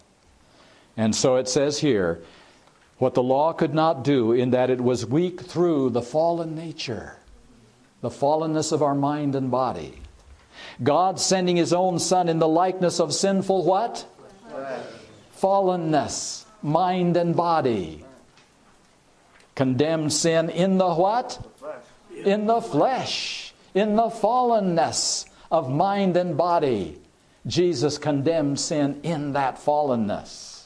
[0.97, 2.21] And so it says here,
[2.97, 7.17] what the law could not do, in that it was weak through the fallen nature,
[8.01, 9.95] the fallenness of our mind and body.
[10.82, 14.06] God sending his own son in the likeness of sinful what?
[14.50, 14.86] Flesh.
[15.39, 18.04] Fallenness, mind and body.
[19.56, 21.46] Condemned sin in the what?
[22.24, 23.54] In the flesh.
[23.74, 27.00] In the fallenness of mind and body.
[27.48, 30.65] Jesus condemned sin in that fallenness.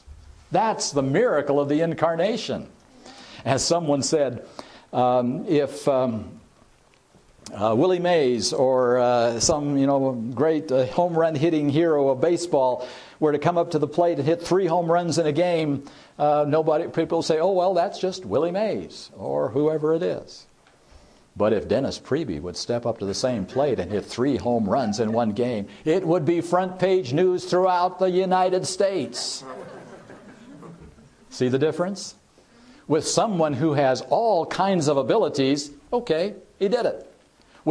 [0.50, 2.68] That's the miracle of the incarnation.
[3.44, 4.44] As someone said,
[4.92, 6.39] um, if um,
[7.54, 12.20] uh, Willie Mays or uh, some you know great uh, home run hitting hero of
[12.20, 12.86] baseball
[13.18, 15.84] were to come up to the plate and hit three home runs in a game,
[16.18, 20.46] uh, nobody people say, "Oh well, that's just Willie Mays or whoever it is."
[21.36, 24.68] But if Dennis Priebe would step up to the same plate and hit three home
[24.68, 29.44] runs in one game, it would be front page news throughout the United States.
[31.30, 32.16] See the difference?
[32.88, 37.09] With someone who has all kinds of abilities, okay, he did it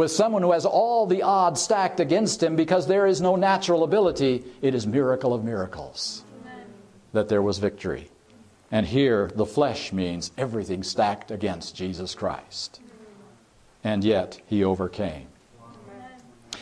[0.00, 3.84] with someone who has all the odds stacked against him because there is no natural
[3.84, 6.64] ability, it is miracle of miracles Amen.
[7.12, 8.10] that there was victory.
[8.70, 12.80] And here, the flesh means everything stacked against Jesus Christ.
[13.84, 15.26] And yet, he overcame.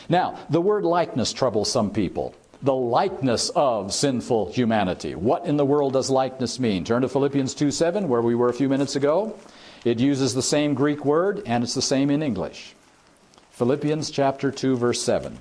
[0.09, 2.35] Now, the word likeness troubles some people.
[2.61, 5.15] The likeness of sinful humanity.
[5.15, 6.83] What in the world does likeness mean?
[6.83, 9.39] Turn to Philippians 2 7, where we were a few minutes ago.
[9.85, 12.75] It uses the same Greek word, and it's the same in English.
[13.59, 15.37] Philippians chapter 2 verse 7.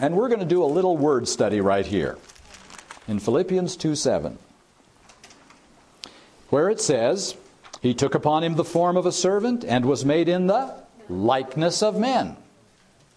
[0.00, 2.16] And we're going to do a little word study right here.
[3.06, 4.38] In Philippians 2 7.
[6.48, 7.36] Where it says,
[7.82, 10.74] He took upon him the form of a servant and was made in the
[11.10, 12.38] likeness of men.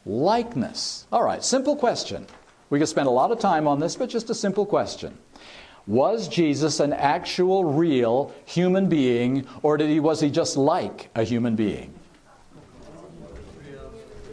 [0.06, 1.08] Likeness.
[1.10, 2.28] All right, simple question.
[2.70, 5.18] We could spend a lot of time on this, but just a simple question.
[5.88, 11.24] Was Jesus an actual, real human being, or did he, was he just like a
[11.24, 11.94] human being?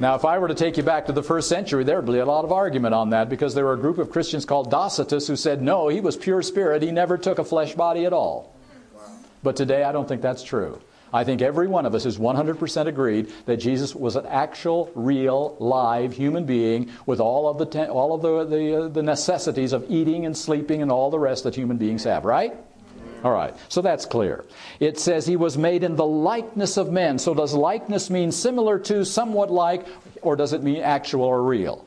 [0.00, 2.18] Now, if I were to take you back to the first century, there would be
[2.18, 5.26] a lot of argument on that because there were a group of Christians called Docetists
[5.26, 6.82] who said, no, he was pure spirit.
[6.82, 8.54] He never took a flesh body at all.
[9.42, 10.80] But today, I don't think that's true.
[11.12, 15.56] I think every one of us is 100% agreed that Jesus was an actual, real,
[15.58, 19.72] live human being with all of the, te- all of the, the, uh, the necessities
[19.72, 22.54] of eating and sleeping and all the rest that human beings have, right?
[23.24, 24.44] All right, so that's clear.
[24.78, 27.18] It says he was made in the likeness of men.
[27.18, 29.86] So does likeness mean similar to, somewhat like,
[30.22, 31.86] or does it mean actual or real?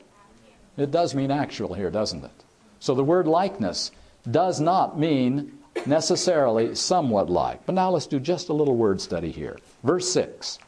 [0.76, 2.44] It does mean actual here, doesn't it?
[2.80, 3.92] So the word likeness
[4.30, 7.64] does not mean necessarily somewhat like.
[7.66, 9.58] But now let's do just a little word study here.
[9.82, 10.58] Verse 6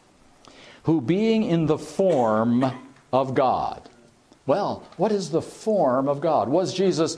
[0.85, 2.65] Who being in the form
[3.13, 3.89] of God.
[4.47, 6.49] Well, what is the form of God?
[6.49, 7.17] Was Jesus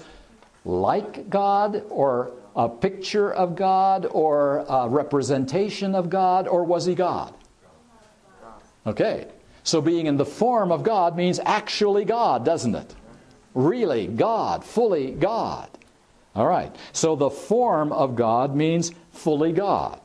[0.64, 6.94] like God or a picture of God or a representation of God, or was he
[6.94, 7.34] God?
[8.86, 9.28] Okay.
[9.62, 12.94] So being in the form of God means actually God, doesn't it?
[13.54, 15.68] Really God, fully God.
[16.34, 16.74] All right.
[16.92, 20.00] So the form of God means fully God.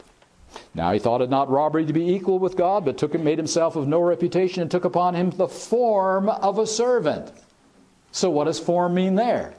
[0.73, 3.37] Now he thought it not robbery to be equal with God, but took and made
[3.37, 7.31] himself of no reputation and took upon him the form of a servant.
[8.11, 9.53] So what does form mean there?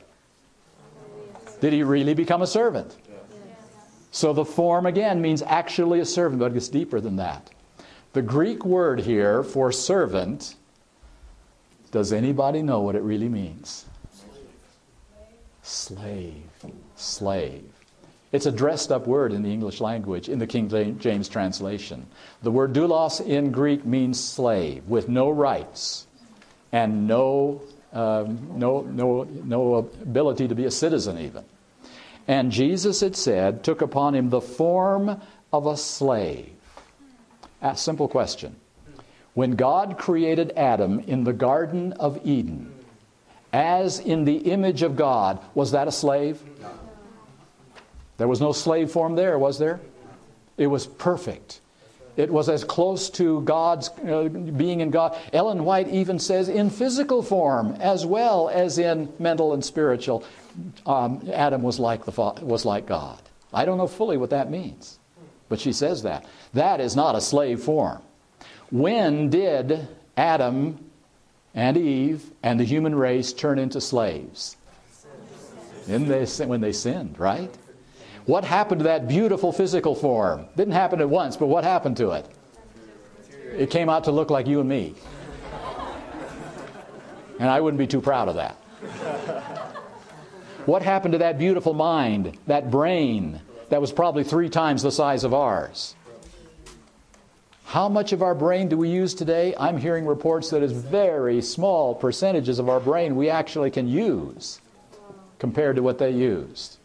[1.62, 2.96] Did he really become a servant?
[4.10, 7.50] So the form again means actually a servant, but it's deeper than that.
[8.14, 10.56] The Greek word here for servant,
[11.92, 13.86] does anybody know what it really means?
[15.62, 16.42] Slave.
[16.96, 17.64] Slave.
[18.32, 22.08] It's a dressed up word in the English language, in the King James translation.
[22.42, 26.08] The word doulos in Greek means slave, with no rights
[26.72, 31.44] and no, um, no, no, no ability to be a citizen, even.
[32.32, 35.20] And Jesus, it said, took upon him the form
[35.52, 36.48] of a slave.
[37.60, 38.56] A simple question.
[39.34, 42.72] When God created Adam in the Garden of Eden,
[43.52, 46.42] as in the image of God, was that a slave?
[48.16, 49.80] There was no slave form there, was there?
[50.56, 51.60] It was perfect.
[52.16, 55.18] It was as close to God's uh, being in God.
[55.32, 60.24] Ellen White even says in physical form as well as in mental and spiritual,
[60.84, 63.20] um, Adam was like, the, was like God.
[63.52, 64.98] I don't know fully what that means,
[65.48, 66.26] but she says that.
[66.52, 68.02] That is not a slave form.
[68.70, 70.78] When did Adam
[71.54, 74.56] and Eve and the human race turn into slaves?
[75.86, 77.52] When they, when they sinned, right?
[78.26, 80.46] What happened to that beautiful physical form?
[80.56, 82.26] Didn't happen at once, but what happened to it?
[83.56, 84.94] It came out to look like you and me.
[87.40, 88.54] And I wouldn't be too proud of that.
[90.66, 95.24] What happened to that beautiful mind, that brain that was probably three times the size
[95.24, 95.96] of ours?
[97.64, 99.54] How much of our brain do we use today?
[99.58, 104.60] I'm hearing reports that is very small percentages of our brain we actually can use
[105.38, 106.76] compared to what they used.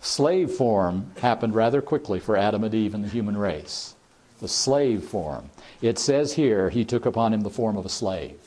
[0.00, 3.94] Slave form happened rather quickly for Adam and Eve and the human race.
[4.40, 5.50] The slave form.
[5.82, 8.38] It says here, he took upon him the form of a slave.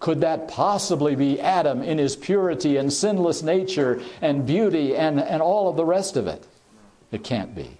[0.00, 5.40] Could that possibly be Adam in his purity and sinless nature and beauty and, and
[5.40, 6.46] all of the rest of it?
[7.10, 7.78] It can't be.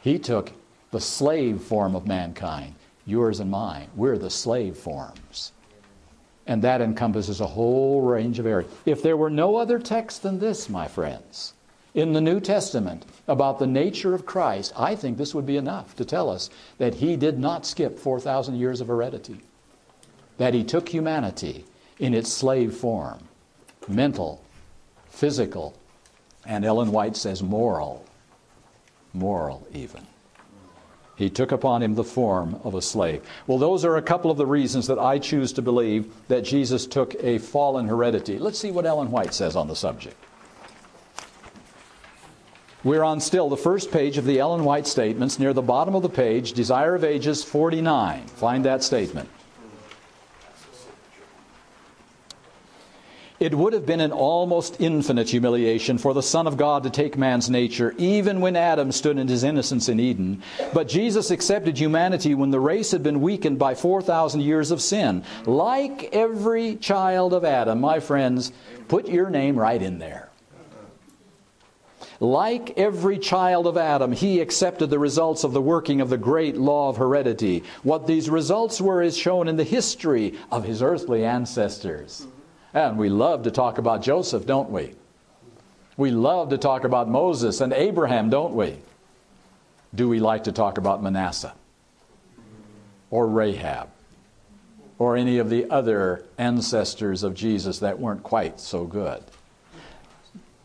[0.00, 0.52] He took
[0.92, 2.74] the slave form of mankind,
[3.04, 3.88] yours and mine.
[3.94, 5.52] We're the slave forms.
[6.46, 8.72] And that encompasses a whole range of areas.
[8.86, 11.52] If there were no other text than this, my friends,
[11.96, 15.96] in the New Testament about the nature of Christ, I think this would be enough
[15.96, 19.40] to tell us that he did not skip 4,000 years of heredity,
[20.36, 21.64] that he took humanity
[21.98, 23.20] in its slave form,
[23.88, 24.44] mental,
[25.08, 25.74] physical,
[26.44, 28.04] and Ellen White says moral,
[29.14, 30.06] moral even.
[31.16, 33.22] He took upon him the form of a slave.
[33.46, 36.86] Well, those are a couple of the reasons that I choose to believe that Jesus
[36.86, 38.38] took a fallen heredity.
[38.38, 40.22] Let's see what Ellen White says on the subject.
[42.86, 46.02] We're on still the first page of the Ellen White statements, near the bottom of
[46.02, 48.28] the page, Desire of Ages 49.
[48.28, 49.28] Find that statement.
[53.40, 57.18] It would have been an almost infinite humiliation for the Son of God to take
[57.18, 60.44] man's nature, even when Adam stood in his innocence in Eden.
[60.72, 65.24] But Jesus accepted humanity when the race had been weakened by 4,000 years of sin.
[65.44, 68.52] Like every child of Adam, my friends,
[68.86, 70.25] put your name right in there.
[72.18, 76.56] Like every child of Adam, he accepted the results of the working of the great
[76.56, 77.62] law of heredity.
[77.82, 82.26] What these results were is shown in the history of his earthly ancestors.
[82.72, 84.94] And we love to talk about Joseph, don't we?
[85.96, 88.76] We love to talk about Moses and Abraham, don't we?
[89.94, 91.54] Do we like to talk about Manasseh
[93.10, 93.88] or Rahab
[94.98, 99.22] or any of the other ancestors of Jesus that weren't quite so good?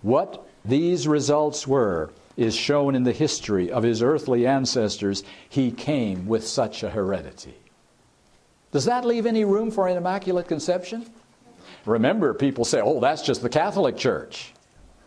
[0.01, 5.23] What these results were is shown in the history of his earthly ancestors.
[5.49, 7.55] He came with such a heredity.
[8.71, 11.05] Does that leave any room for an immaculate conception?
[11.85, 14.53] Remember, people say, oh, that's just the Catholic Church.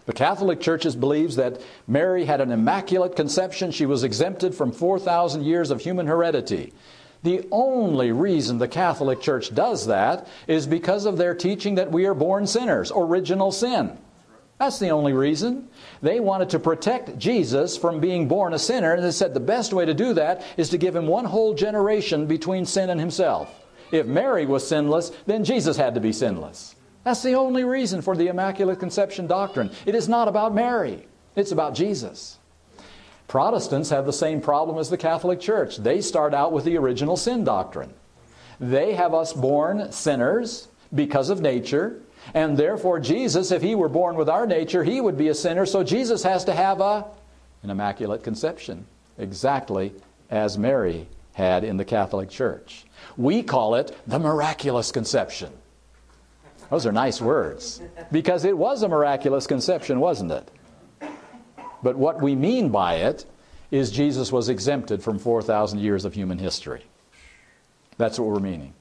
[0.07, 3.71] The Catholic Church believes that Mary had an immaculate conception.
[3.71, 6.75] She was exempted from 4,000 years of human heredity.
[7.23, 12.05] The only reason the Catholic Church does that is because of their teaching that we
[12.05, 13.97] are born sinners, original sin.
[14.59, 15.69] That's the only reason.
[16.01, 19.73] They wanted to protect Jesus from being born a sinner, and they said the best
[19.73, 23.51] way to do that is to give him one whole generation between sin and himself.
[23.91, 26.77] If Mary was sinless, then Jesus had to be sinless.
[27.03, 29.71] That's the only reason for the Immaculate Conception doctrine.
[29.87, 32.39] It is not about Mary, it's about Jesus.
[33.27, 35.79] Protestants have the same problem as the Catholic Church.
[35.79, 37.93] They start out with the original sin doctrine.
[38.61, 42.01] They have us born sinners because of nature,
[42.33, 45.67] and therefore, Jesus, if he were born with our nature, he would be a sinner.
[45.67, 47.05] So Jesus has to have a,
[47.63, 48.87] an immaculate conception,
[49.19, 49.93] exactly
[50.31, 52.87] as Mary had in the Catholic Church.
[53.17, 55.53] We call it the miraculous conception.
[56.71, 60.51] Those are nice words because it was a miraculous conception, wasn't it?
[61.83, 63.27] But what we mean by it
[63.71, 66.85] is Jesus was exempted from 4,000 years of human history.
[67.99, 68.73] That's what we're meaning.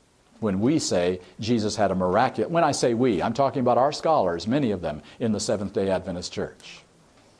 [0.44, 3.94] When we say Jesus had a miraculous, when I say we, I'm talking about our
[3.94, 6.84] scholars, many of them in the Seventh day Adventist Church,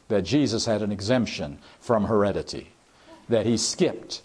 [0.08, 2.70] that Jesus had an exemption from heredity,
[3.28, 4.22] that he skipped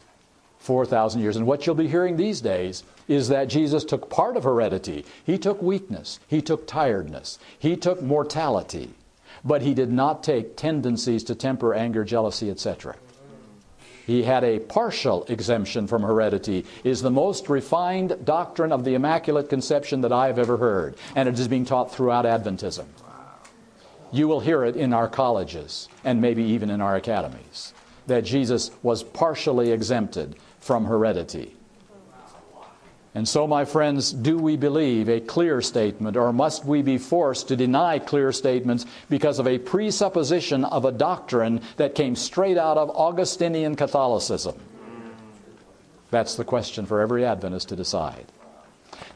[0.60, 1.34] 4,000 years.
[1.34, 5.04] And what you'll be hearing these days is that Jesus took part of heredity.
[5.26, 8.90] He took weakness, he took tiredness, he took mortality,
[9.44, 12.94] but he did not take tendencies to temper, anger, jealousy, etc.
[14.08, 19.50] He had a partial exemption from heredity, is the most refined doctrine of the Immaculate
[19.50, 22.86] Conception that I have ever heard, and it is being taught throughout Adventism.
[24.10, 27.74] You will hear it in our colleges and maybe even in our academies
[28.06, 31.57] that Jesus was partially exempted from heredity.
[33.18, 37.48] And so, my friends, do we believe a clear statement, or must we be forced
[37.48, 42.78] to deny clear statements because of a presupposition of a doctrine that came straight out
[42.78, 44.54] of Augustinian Catholicism?
[46.12, 48.26] That's the question for every Adventist to decide.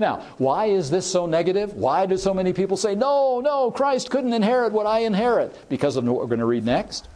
[0.00, 1.74] Now, why is this so negative?
[1.74, 5.68] Why do so many people say, no, no, Christ couldn't inherit what I inherit?
[5.68, 7.06] Because of what we're going to read next.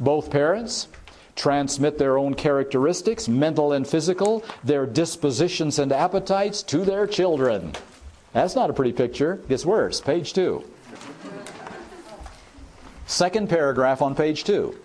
[0.00, 0.88] Both parents
[1.36, 7.72] transmit their own characteristics, mental and physical, their dispositions and appetites to their children.
[8.32, 9.36] That's not a pretty picture.
[9.48, 10.00] Gets worse.
[10.00, 10.64] Page two.
[13.06, 14.76] Second paragraph on page two.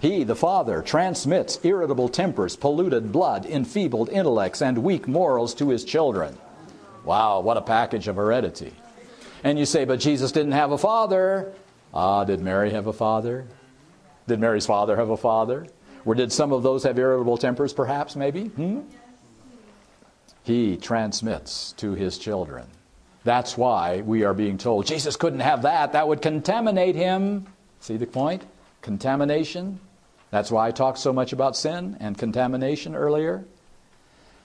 [0.00, 5.84] He, the Father, transmits irritable tempers, polluted blood, enfeebled intellects, and weak morals to his
[5.84, 6.38] children.
[7.04, 8.72] Wow, what a package of heredity.
[9.44, 11.52] And you say, but Jesus didn't have a father.
[11.92, 13.46] Ah, did Mary have a father?
[14.26, 15.66] Did Mary's father have a father?
[16.04, 18.46] Or did some of those have irritable tempers, perhaps, maybe?
[18.46, 18.80] Hmm?
[20.42, 22.66] He transmits to his children.
[23.24, 25.92] That's why we are being told Jesus couldn't have that.
[25.92, 27.46] That would contaminate him.
[27.80, 28.44] See the point?
[28.80, 29.78] Contamination.
[30.30, 33.44] That's why I talked so much about sin and contamination earlier.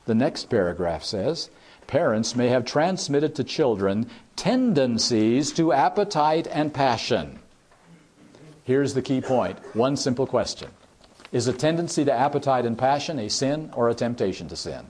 [0.06, 1.50] The next paragraph says
[1.88, 7.40] parents may have transmitted to children tendencies to appetite and passion.
[8.64, 10.70] Here's the key point one simple question
[11.32, 14.86] is a tendency to appetite and passion a sin or a temptation to sin?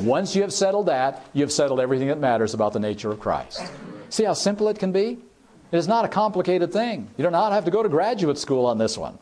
[0.00, 3.20] Once you have settled that, you have settled everything that matters about the nature of
[3.20, 3.62] Christ.
[4.08, 5.18] See how simple it can be?
[5.72, 7.08] It is not a complicated thing.
[7.16, 9.18] You do not have to go to graduate school on this one.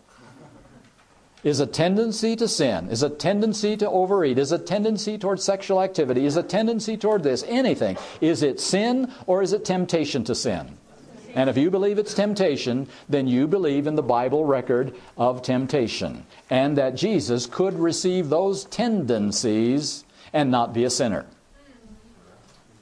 [1.43, 5.83] Is a tendency to sin, is a tendency to overeat, is a tendency toward sexual
[5.83, 7.99] activity, is a tendency toward this, anything.
[8.23, 10.79] Is it sin or is it temptation to sin?
[11.35, 16.24] And if you believe it's temptation, then you believe in the Bible record of temptation
[16.49, 21.26] and that Jesus could receive those tendencies and not be a sinner.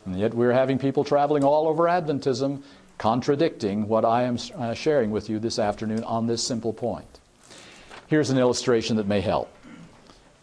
[0.05, 2.63] And yet we're having people traveling all over Adventism
[2.99, 7.21] contradicting what I am uh, sharing with you this afternoon on this simple point.
[8.07, 9.53] Here's an illustration that may help.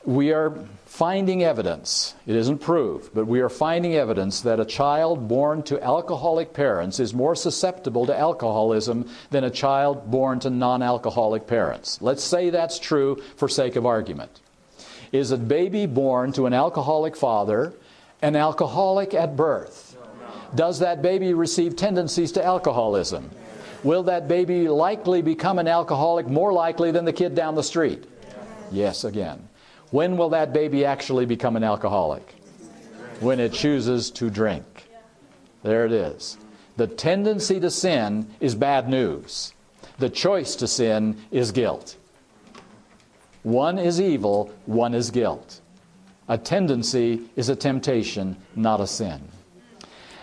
[0.03, 0.53] We are
[0.89, 5.81] finding evidence, it isn't proved, but we are finding evidence that a child born to
[5.81, 12.01] alcoholic parents is more susceptible to alcoholism than a child born to non alcoholic parents.
[12.01, 14.41] Let's say that's true for sake of argument.
[15.11, 17.73] Is a baby born to an alcoholic father
[18.21, 19.95] an alcoholic at birth?
[20.55, 23.29] Does that baby receive tendencies to alcoholism?
[23.83, 28.03] Will that baby likely become an alcoholic more likely than the kid down the street?
[28.71, 29.48] Yes, again.
[29.91, 32.35] When will that baby actually become an alcoholic?
[33.19, 34.65] When it chooses to drink.
[35.63, 36.37] There it is.
[36.77, 39.53] The tendency to sin is bad news.
[39.97, 41.97] The choice to sin is guilt.
[43.43, 45.59] One is evil, one is guilt.
[46.27, 49.21] A tendency is a temptation, not a sin.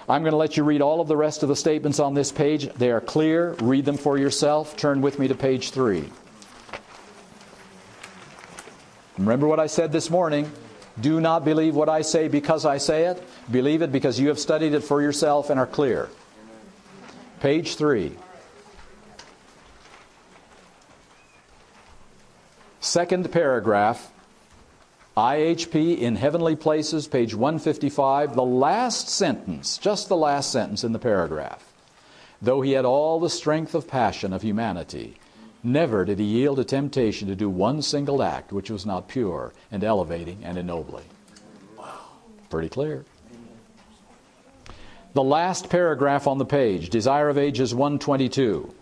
[0.08, 2.30] I'm going to let you read all of the rest of the statements on this
[2.30, 2.72] page.
[2.74, 3.54] They are clear.
[3.54, 4.76] Read them for yourself.
[4.76, 6.04] Turn with me to page 3.
[9.18, 10.50] Remember what I said this morning.
[11.00, 13.22] Do not believe what I say because I say it.
[13.50, 16.08] Believe it because you have studied it for yourself and are clear.
[17.40, 18.12] Page 3.
[22.80, 24.12] Second paragraph,
[25.16, 30.98] IHP in Heavenly Places, page 155, the last sentence, just the last sentence in the
[30.98, 31.72] paragraph.
[32.40, 35.18] Though he had all the strength of passion of humanity,
[35.66, 39.52] Never did he yield to temptation to do one single act which was not pure
[39.72, 41.06] and elevating and ennobling.
[41.76, 41.98] Wow.
[42.48, 43.04] Pretty clear.
[45.14, 48.72] The last paragraph on the page, Desire of Ages 122.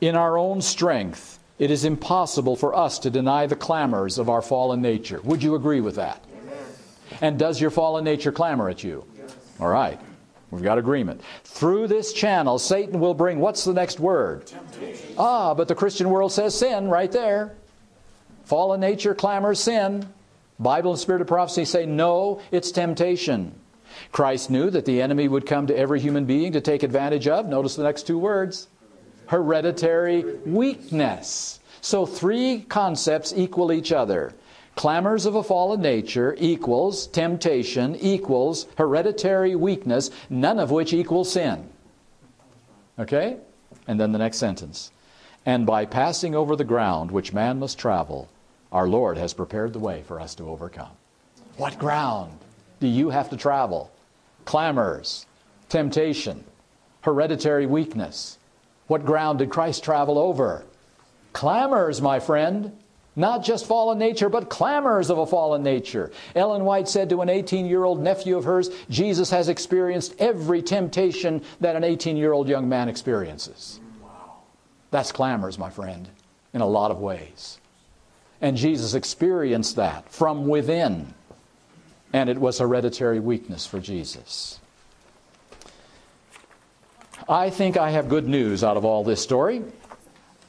[0.00, 4.42] In our own strength, it is impossible for us to deny the clamors of our
[4.42, 5.20] fallen nature.
[5.22, 6.24] Would you agree with that?
[7.20, 9.04] And does your fallen nature clamor at you?
[9.60, 10.00] All right.
[10.50, 11.20] We've got agreement.
[11.44, 14.46] Through this channel, Satan will bring what's the next word?
[14.46, 15.14] Temptation.
[15.16, 17.54] Ah, but the Christian world says sin right there.
[18.44, 20.08] Fallen nature clamors sin.
[20.58, 23.54] Bible and spirit of prophecy say no, it's temptation.
[24.12, 27.46] Christ knew that the enemy would come to every human being to take advantage of.
[27.46, 28.68] Notice the next two words
[29.30, 31.60] hereditary weakness.
[31.80, 34.34] So, three concepts equal each other.
[34.76, 41.68] Clamors of a fallen nature equals temptation equals hereditary weakness, none of which equals sin.
[42.98, 43.36] Okay?
[43.86, 44.90] And then the next sentence.
[45.44, 48.28] And by passing over the ground which man must travel,
[48.72, 50.92] our Lord has prepared the way for us to overcome.
[51.56, 52.38] What ground
[52.78, 53.90] do you have to travel?
[54.44, 55.26] Clamors,
[55.68, 56.44] temptation,
[57.02, 58.38] hereditary weakness.
[58.86, 60.64] What ground did Christ travel over?
[61.32, 62.76] Clamors, my friend.
[63.16, 66.12] Not just fallen nature, but clamors of a fallen nature.
[66.36, 70.62] Ellen White said to an 18 year old nephew of hers, Jesus has experienced every
[70.62, 73.80] temptation that an 18 year old young man experiences.
[74.02, 74.38] Wow.
[74.90, 76.08] That's clamors, my friend,
[76.54, 77.58] in a lot of ways.
[78.40, 81.12] And Jesus experienced that from within.
[82.12, 84.60] And it was hereditary weakness for Jesus.
[87.28, 89.62] I think I have good news out of all this story.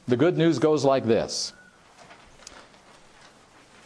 [0.08, 1.52] The good news goes like this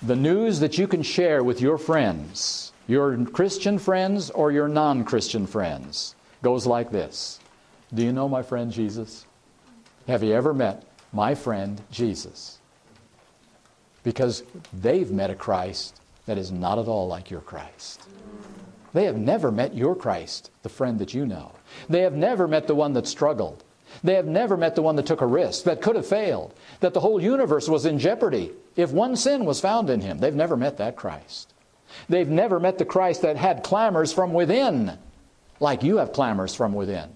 [0.07, 5.05] the news that you can share with your friends, your Christian friends or your non
[5.05, 7.41] Christian friends, goes like this
[7.93, 9.27] Do you know my friend Jesus?
[10.07, 12.59] Have you ever met my friend Jesus?
[14.05, 18.09] Because they've met a Christ that is not at all like your Christ.
[18.93, 21.53] They have never met your Christ, the friend that you know.
[21.89, 23.65] They have never met the one that struggled.
[24.03, 26.95] They have never met the one that took a risk, that could have failed, that
[26.95, 30.19] the whole universe was in jeopardy if one sin was found in him.
[30.19, 31.53] They've never met that Christ.
[32.09, 34.99] They've never met the Christ that had clamors from within,
[35.61, 37.09] like you have clamors from within.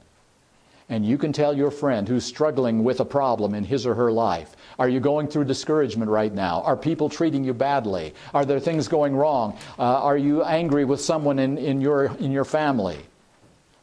[0.89, 4.11] And you can tell your friend who's struggling with a problem in his or her
[4.11, 6.63] life Are you going through discouragement right now?
[6.63, 8.13] Are people treating you badly?
[8.35, 9.57] Are there things going wrong?
[9.79, 12.99] Uh, are you angry with someone in, in, your, in your family?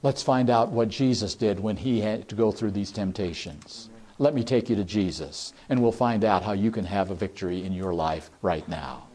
[0.03, 3.89] Let's find out what Jesus did when he had to go through these temptations.
[4.19, 7.15] Let me take you to Jesus, and we'll find out how you can have a
[7.15, 9.07] victory in your life right now.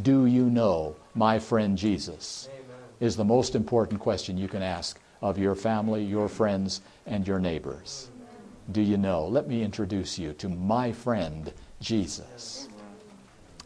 [0.00, 2.48] Do you know my friend Jesus?
[3.00, 7.38] Is the most important question you can ask of your family, your friends, and your
[7.38, 8.08] neighbors.
[8.70, 9.26] Do you know?
[9.26, 12.68] Let me introduce you to my friend Jesus.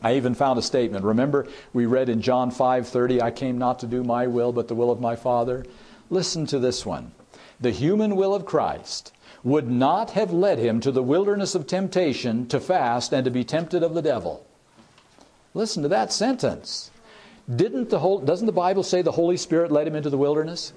[0.02, 1.04] I even found a statement.
[1.04, 4.74] Remember, we read in John 5:30, "I came not to do my will, but the
[4.74, 5.64] will of my Father."
[6.10, 7.12] Listen to this one.
[7.60, 12.46] The human will of Christ would not have led him to the wilderness of temptation
[12.48, 14.46] to fast and to be tempted of the devil.
[15.54, 16.90] Listen to that sentence.
[17.54, 20.72] Didn't the whole, doesn't the Bible say the Holy Spirit led him into the wilderness?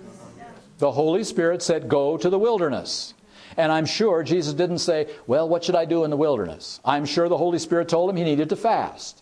[0.77, 3.13] The Holy Spirit said, Go to the wilderness.
[3.57, 6.79] And I'm sure Jesus didn't say, Well, what should I do in the wilderness?
[6.85, 9.21] I'm sure the Holy Spirit told him he needed to fast.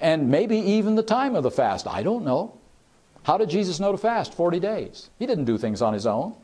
[0.00, 1.86] And maybe even the time of the fast.
[1.86, 2.58] I don't know.
[3.24, 5.10] How did Jesus know to fast 40 days?
[5.18, 6.34] He didn't do things on his own.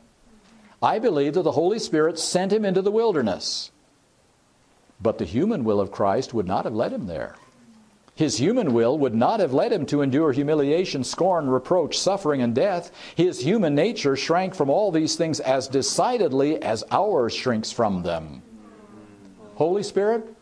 [0.81, 3.71] I believe that the Holy Spirit sent him into the wilderness.
[5.01, 7.35] But the human will of Christ would not have led him there.
[8.15, 12.53] His human will would not have led him to endure humiliation, scorn, reproach, suffering, and
[12.53, 12.91] death.
[13.15, 18.41] His human nature shrank from all these things as decidedly as ours shrinks from them.
[19.55, 20.35] Holy Spirit,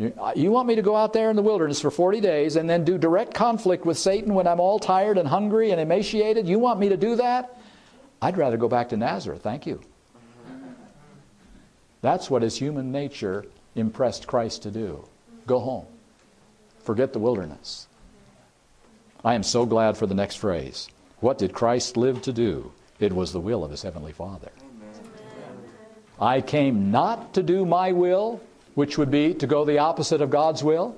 [0.00, 2.70] Uh, you want me to go out there in the wilderness for 40 days and
[2.70, 6.46] then do direct conflict with Satan when I'm all tired and hungry and emaciated?
[6.46, 7.58] You want me to do that?
[8.22, 9.80] I'd rather go back to Nazareth, thank you.
[12.00, 13.44] That's what his human nature
[13.74, 15.04] impressed Christ to do.
[15.46, 15.86] Go home.
[16.84, 17.88] Forget the wilderness.
[19.24, 20.88] I am so glad for the next phrase.
[21.20, 22.72] What did Christ live to do?
[23.00, 24.52] It was the will of his heavenly Father.
[26.20, 28.40] I came not to do my will,
[28.78, 30.96] which would be to go the opposite of God's will,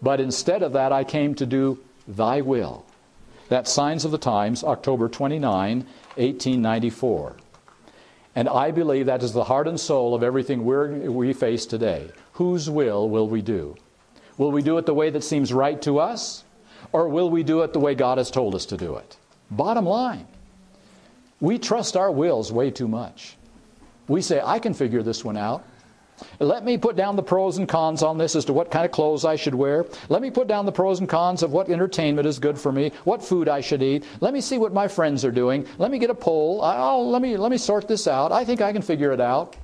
[0.00, 2.86] but instead of that, I came to do thy will.
[3.48, 5.78] That's Signs of the Times, October 29,
[6.14, 7.36] 1894.
[8.36, 12.12] And I believe that is the heart and soul of everything we we face today.
[12.34, 13.74] Whose will will we do?
[14.36, 16.44] Will we do it the way that seems right to us?
[16.92, 19.16] Or will we do it the way God has told us to do it?
[19.50, 20.28] Bottom line,
[21.40, 23.36] we trust our wills way too much.
[24.06, 25.64] We say, I can figure this one out.
[26.40, 28.92] Let me put down the pros and cons on this as to what kind of
[28.92, 29.86] clothes I should wear.
[30.08, 32.92] Let me put down the pros and cons of what entertainment is good for me,
[33.04, 34.04] what food I should eat.
[34.20, 35.66] Let me see what my friends are doing.
[35.78, 36.62] Let me get a poll.
[36.62, 38.32] I'll, let, me, let me sort this out.
[38.32, 39.56] I think I can figure it out.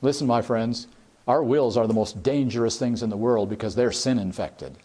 [0.00, 0.88] Listen, my friends,
[1.28, 4.76] our wills are the most dangerous things in the world because they're sin infected,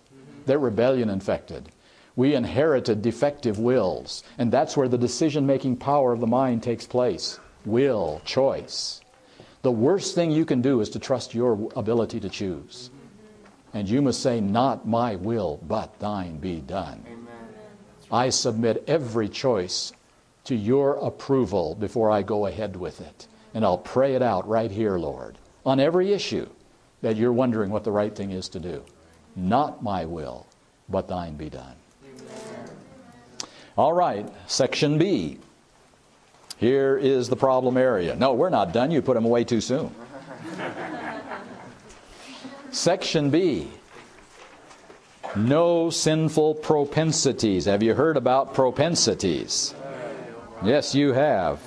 [0.46, 1.70] they're rebellion infected.
[2.16, 6.88] We inherited defective wills, and that's where the decision making power of the mind takes
[6.88, 9.02] place will, choice.
[9.68, 12.90] The worst thing you can do is to trust your ability to choose.
[13.74, 17.04] And you must say, Not my will, but thine be done.
[17.06, 17.28] Amen.
[18.10, 19.92] I submit every choice
[20.46, 23.28] to your approval before I go ahead with it.
[23.54, 26.48] And I'll pray it out right here, Lord, on every issue
[27.02, 28.86] that you're wondering what the right thing is to do.
[29.36, 30.48] Not my will,
[30.88, 31.76] but thine be done.
[33.76, 35.40] All right, section B.
[36.58, 38.16] Here is the problem area.
[38.16, 38.92] No, we're not done.
[38.92, 39.94] You put them away too soon.
[42.72, 43.70] section B.
[45.36, 47.66] No sinful propensities.
[47.66, 49.76] Have you heard about propensities?
[50.64, 51.62] Yes, you have.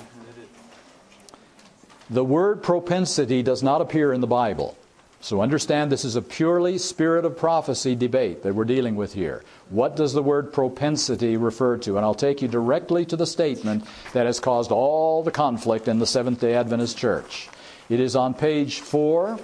[2.09, 4.77] The word propensity does not appear in the Bible.
[5.23, 9.43] So understand this is a purely spirit of prophecy debate that we're dealing with here.
[9.69, 11.97] What does the word propensity refer to?
[11.97, 15.99] And I'll take you directly to the statement that has caused all the conflict in
[15.99, 17.49] the Seventh day Adventist Church.
[17.87, 19.39] It is on page 4,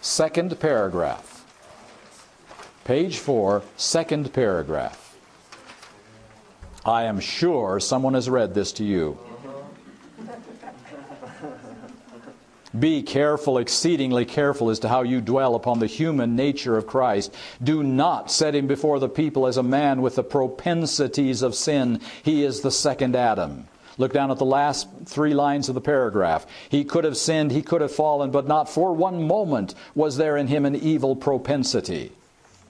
[0.00, 1.44] second paragraph.
[2.84, 5.16] Page 4, second paragraph.
[6.84, 9.18] I am sure someone has read this to you.
[12.78, 17.34] Be careful, exceedingly careful, as to how you dwell upon the human nature of Christ.
[17.62, 22.00] Do not set him before the people as a man with the propensities of sin.
[22.22, 23.68] He is the second Adam.
[23.98, 26.46] Look down at the last three lines of the paragraph.
[26.70, 30.38] He could have sinned, he could have fallen, but not for one moment was there
[30.38, 32.12] in him an evil propensity.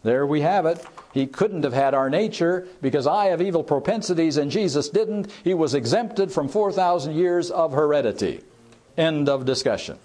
[0.03, 0.85] There we have it.
[1.15, 5.31] He couldn't have had our nature because I have evil propensities and Jesus didn't.
[5.45, 8.41] He was exempted from 4,000 years of heredity.
[8.97, 9.99] End of discussion.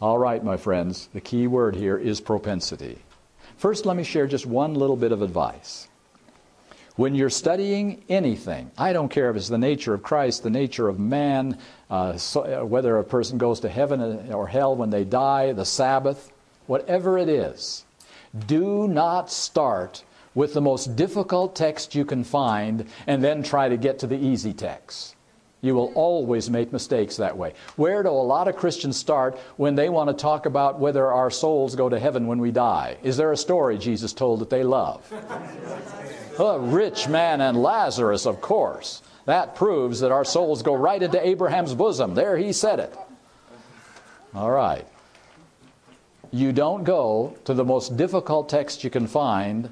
[0.00, 2.98] All right, my friends, the key word here is propensity.
[3.56, 5.88] First, let me share just one little bit of advice.
[6.96, 10.88] When you're studying anything, I don't care if it's the nature of Christ, the nature
[10.88, 11.58] of man,
[11.90, 15.64] uh, so, uh, whether a person goes to heaven or hell when they die, the
[15.64, 16.30] Sabbath,
[16.66, 17.84] whatever it is,
[18.46, 23.76] do not start with the most difficult text you can find and then try to
[23.76, 25.15] get to the easy text.
[25.66, 27.52] You will always make mistakes that way.
[27.74, 31.28] Where do a lot of Christians start when they want to talk about whether our
[31.28, 32.98] souls go to heaven when we die?
[33.02, 35.12] Is there a story Jesus told that they love?
[36.38, 39.02] a rich man and Lazarus, of course.
[39.24, 42.14] That proves that our souls go right into Abraham's bosom.
[42.14, 42.96] There he said it.
[44.36, 44.86] All right.
[46.30, 49.70] You don't go to the most difficult text you can find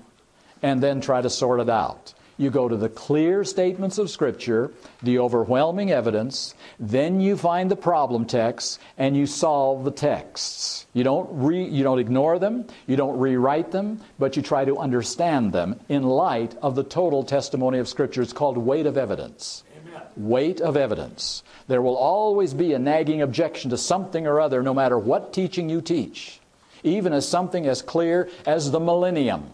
[0.61, 2.15] and then try to sort it out.
[2.37, 4.73] You go to the clear statements of Scripture,
[5.03, 10.87] the overwhelming evidence, then you find the problem texts and you solve the texts.
[10.95, 14.79] You don't, re, you don't ignore them, you don't rewrite them, but you try to
[14.79, 18.23] understand them in light of the total testimony of Scripture.
[18.23, 19.63] It's called weight of evidence.
[19.87, 20.03] Amen.
[20.17, 21.45] Weight of evidence.
[21.69, 25.69] There will always be a nagging objection to something or other, no matter what teaching
[25.69, 26.41] you teach,
[26.83, 29.51] even as something as clear as the millennium.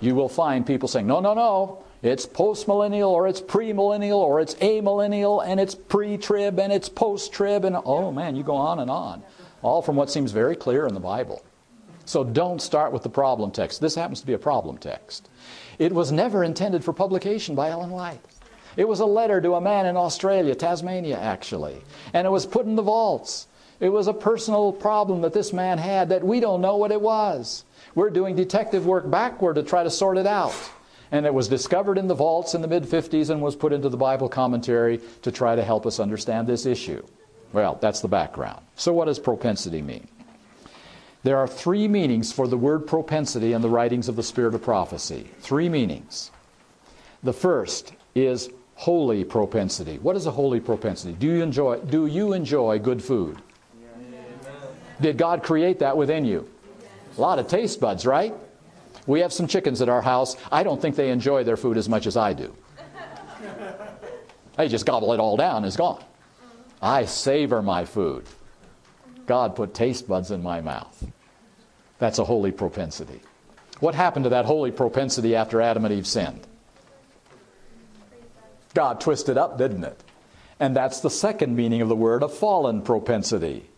[0.00, 1.82] You will find people saying, No, no, no.
[2.02, 7.76] It's postmillennial or it's premillennial or it's amillennial and it's pre-trib and it's post-trib and
[7.84, 9.22] oh man, you go on and on.
[9.60, 11.44] All from what seems very clear in the Bible.
[12.06, 13.82] So don't start with the problem text.
[13.82, 15.28] This happens to be a problem text.
[15.78, 18.20] It was never intended for publication by Ellen White.
[18.78, 21.82] It was a letter to a man in Australia, Tasmania actually,
[22.14, 23.46] and it was put in the vaults.
[23.78, 27.00] It was a personal problem that this man had that we don't know what it
[27.00, 27.64] was.
[27.94, 30.54] We're doing detective work backward to try to sort it out
[31.12, 33.88] and it was discovered in the vaults in the mid 50s and was put into
[33.88, 37.04] the Bible commentary to try to help us understand this issue.
[37.52, 38.60] Well, that's the background.
[38.76, 40.06] So, what does propensity mean?
[41.22, 44.62] There are three meanings for the word propensity in the writings of the Spirit of
[44.62, 45.28] Prophecy.
[45.40, 46.30] Three meanings.
[47.22, 49.98] The first is holy propensity.
[49.98, 51.12] What is a holy propensity?
[51.12, 53.36] Do you enjoy, do you enjoy good food?
[55.00, 56.48] Did God create that within you?
[57.18, 58.34] A lot of taste buds, right?
[59.10, 60.36] We have some chickens at our house.
[60.52, 62.54] I don't think they enjoy their food as much as I do.
[64.56, 66.04] They just gobble it all down it's gone.
[66.80, 68.24] I savor my food.
[69.26, 71.04] God put taste buds in my mouth.
[71.98, 73.20] That's a holy propensity.
[73.80, 76.46] What happened to that holy propensity after Adam and Eve sinned?
[78.74, 80.00] God twisted up, didn't it?
[80.60, 83.70] And that's the second meaning of the word, a fallen propensity.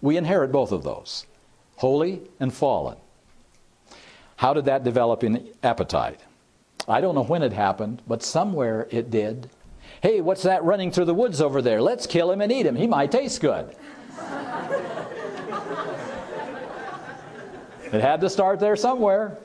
[0.00, 1.26] We inherit both of those
[1.78, 2.96] holy and fallen.
[4.38, 6.20] How did that develop in appetite?
[6.86, 9.50] I don't know when it happened, but somewhere it did.
[10.00, 11.82] Hey, what's that running through the woods over there?
[11.82, 12.76] Let's kill him and eat him.
[12.76, 13.74] He might taste good.
[17.92, 19.38] it had to start there somewhere.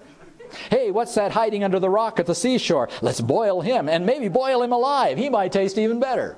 [0.69, 2.87] Hey, what's that hiding under the rock at the seashore?
[3.01, 5.17] Let's boil him and maybe boil him alive.
[5.17, 6.37] He might taste even better.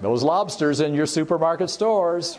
[0.00, 2.38] Those lobsters in your supermarket stores.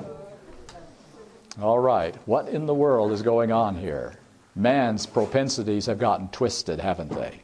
[1.62, 4.20] All right, what in the world is going on here?
[4.56, 7.40] Man's propensities have gotten twisted, haven't they?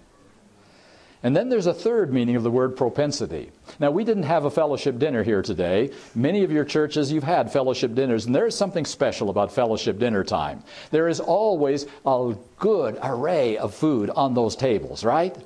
[1.23, 3.51] And then there's a third meaning of the word propensity.
[3.79, 5.91] Now, we didn't have a fellowship dinner here today.
[6.15, 9.99] Many of your churches, you've had fellowship dinners, and there is something special about fellowship
[9.99, 10.63] dinner time.
[10.89, 15.37] There is always a good array of food on those tables, right?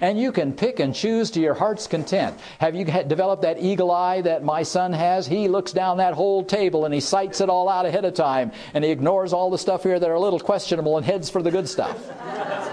[0.00, 2.38] And you can pick and choose to your heart's content.
[2.58, 5.26] Have you developed that eagle eye that my son has?
[5.26, 8.52] He looks down that whole table and he sights it all out ahead of time,
[8.74, 11.42] and he ignores all the stuff here that are a little questionable and heads for
[11.42, 11.98] the good stuff.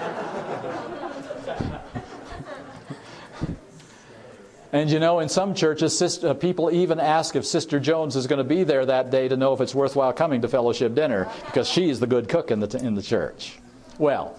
[4.73, 8.27] And you know, in some churches, sister, uh, people even ask if Sister Jones is
[8.27, 11.29] going to be there that day to know if it's worthwhile coming to fellowship dinner
[11.45, 13.59] because she's the good cook in the, in the church.
[13.97, 14.37] Well,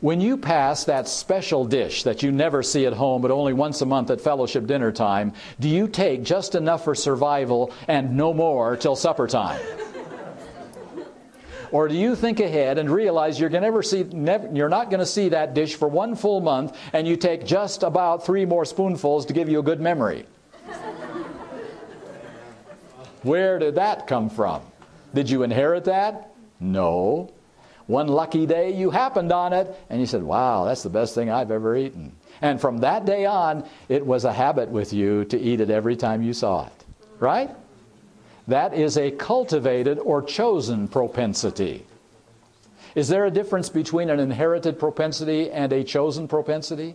[0.00, 3.80] when you pass that special dish that you never see at home but only once
[3.80, 8.34] a month at fellowship dinner time, do you take just enough for survival and no
[8.34, 9.60] more till supper time?
[11.72, 15.30] Or do you think ahead and realize you're, see, never, you're not going to see
[15.30, 19.32] that dish for one full month and you take just about three more spoonfuls to
[19.32, 20.26] give you a good memory?
[23.22, 24.62] Where did that come from?
[25.12, 26.34] Did you inherit that?
[26.60, 27.32] No.
[27.86, 31.30] One lucky day you happened on it and you said, Wow, that's the best thing
[31.30, 32.12] I've ever eaten.
[32.42, 35.96] And from that day on, it was a habit with you to eat it every
[35.96, 36.84] time you saw it.
[37.18, 37.50] Right?
[38.48, 41.86] That is a cultivated or chosen propensity.
[42.94, 46.94] Is there a difference between an inherited propensity and a chosen propensity?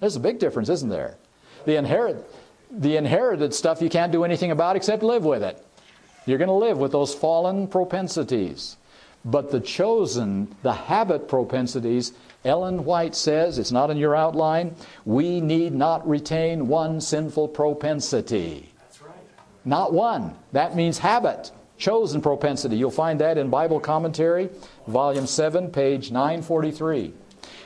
[0.00, 1.16] There's a big difference, isn't there?
[1.64, 2.28] The, inherit,
[2.70, 5.64] the inherited stuff you can't do anything about except live with it.
[6.26, 8.76] You're going to live with those fallen propensities.
[9.24, 12.12] But the chosen, the habit propensities,
[12.44, 18.68] Ellen White says, it's not in your outline, we need not retain one sinful propensity.
[18.80, 19.14] That's right.
[19.64, 20.34] Not one.
[20.50, 22.76] That means habit, chosen propensity.
[22.76, 24.50] You'll find that in Bible Commentary,
[24.88, 27.14] Volume 7, page 943.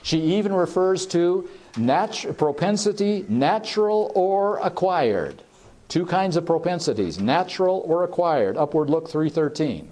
[0.02, 5.42] She even refers to natu- propensity, natural or acquired.
[5.88, 8.56] Two kinds of propensities, natural or acquired.
[8.56, 9.90] Upward Look 313.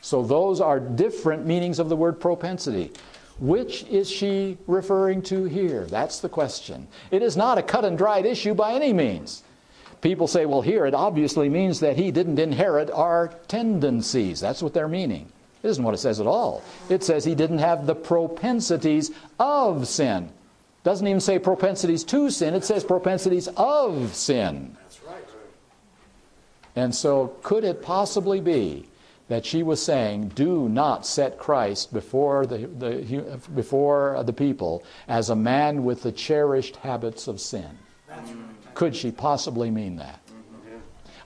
[0.00, 2.92] So those are different meanings of the word propensity.
[3.38, 5.86] Which is she referring to here?
[5.86, 6.88] That's the question.
[7.10, 9.42] It is not a cut and dried issue by any means.
[10.02, 14.40] People say, well, here it obviously means that he didn't inherit our tendencies.
[14.40, 15.30] That's what they're meaning.
[15.62, 16.62] It isn't what it says at all.
[16.88, 20.30] It says he didn't have the propensities of sin.
[20.84, 24.74] Doesn't even say propensities to sin, it says propensities of sin.
[24.80, 25.24] That's right.
[26.76, 28.86] And so, could it possibly be
[29.30, 35.30] that she was saying, do not set Christ before the, the, before the people as
[35.30, 37.78] a man with the cherished habits of sin?
[38.74, 40.18] Could she possibly mean that?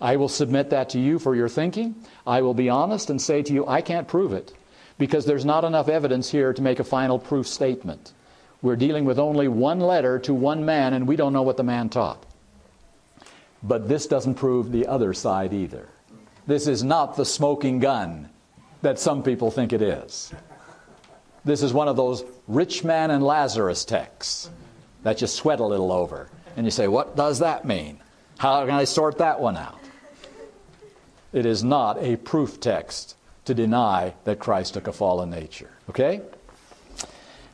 [0.03, 1.95] I will submit that to you for your thinking.
[2.27, 4.53] I will be honest and say to you, I can't prove it
[4.99, 8.13] because there's not enough evidence here to make a final proof statement.
[8.61, 11.63] We're dealing with only one letter to one man, and we don't know what the
[11.63, 12.23] man taught.
[13.63, 15.89] But this doesn't prove the other side either.
[16.47, 18.29] This is not the smoking gun
[18.83, 20.33] that some people think it is.
[21.45, 24.51] This is one of those rich man and Lazarus texts
[25.03, 26.29] that you sweat a little over.
[26.57, 28.01] And you say, what does that mean?
[28.39, 29.81] How can I sort that one out?
[31.33, 35.71] It is not a proof text to deny that Christ took a fallen nature.
[35.91, 36.21] Okay?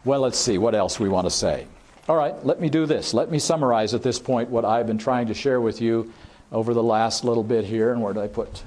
[0.04, 1.66] Well, let's see what else we want to say.
[2.08, 3.14] All right, let me do this.
[3.14, 6.12] Let me summarize at this point what I've been trying to share with you
[6.52, 7.92] over the last little bit here.
[7.92, 8.62] And where did I put?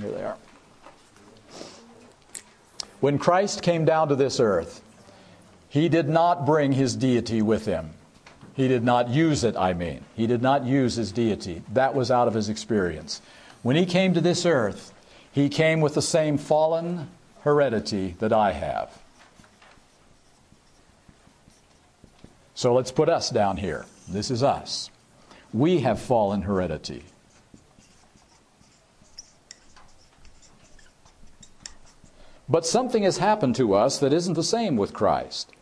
[0.00, 0.36] Here they are.
[3.00, 4.82] When Christ came down to this earth,
[5.68, 7.90] he did not bring his deity with him.
[8.54, 10.04] He did not use it, I mean.
[10.16, 11.62] He did not use his deity.
[11.72, 13.22] That was out of his experience.
[13.62, 14.92] When he came to this earth,
[15.30, 17.08] he came with the same fallen
[17.42, 18.90] heredity that I have.
[22.54, 23.86] So let's put us down here.
[24.08, 24.90] This is us.
[25.52, 27.04] We have fallen heredity.
[32.48, 35.52] But something has happened to us that isn't the same with Christ.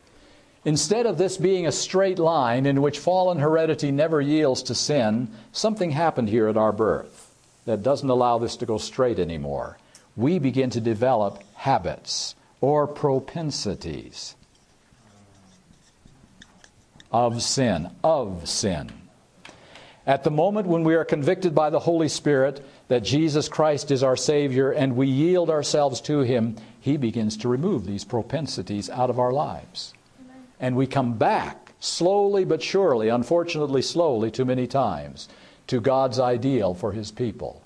[0.64, 5.28] Instead of this being a straight line in which fallen heredity never yields to sin,
[5.52, 7.34] something happened here at our birth
[7.66, 9.78] that doesn't allow this to go straight anymore.
[10.16, 14.34] We begin to develop habits or propensities
[17.12, 18.92] of sin, of sin.
[20.06, 24.02] At the moment when we are convicted by the Holy Spirit that Jesus Christ is
[24.02, 26.56] our Savior and we yield ourselves to Him,
[26.86, 29.92] He begins to remove these propensities out of our lives.
[30.60, 35.28] And we come back slowly but surely, unfortunately slowly too many times,
[35.66, 37.60] to God's ideal for His people.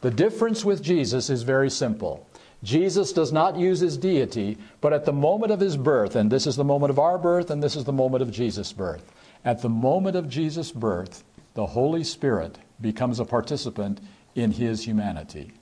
[0.00, 2.26] The difference with Jesus is very simple.
[2.64, 6.44] Jesus does not use his deity, but at the moment of his birth, and this
[6.44, 9.12] is the moment of our birth, and this is the moment of Jesus' birth.
[9.44, 11.22] At the moment of Jesus' birth,
[11.54, 14.00] the Holy Spirit becomes a participant
[14.34, 15.52] in his humanity.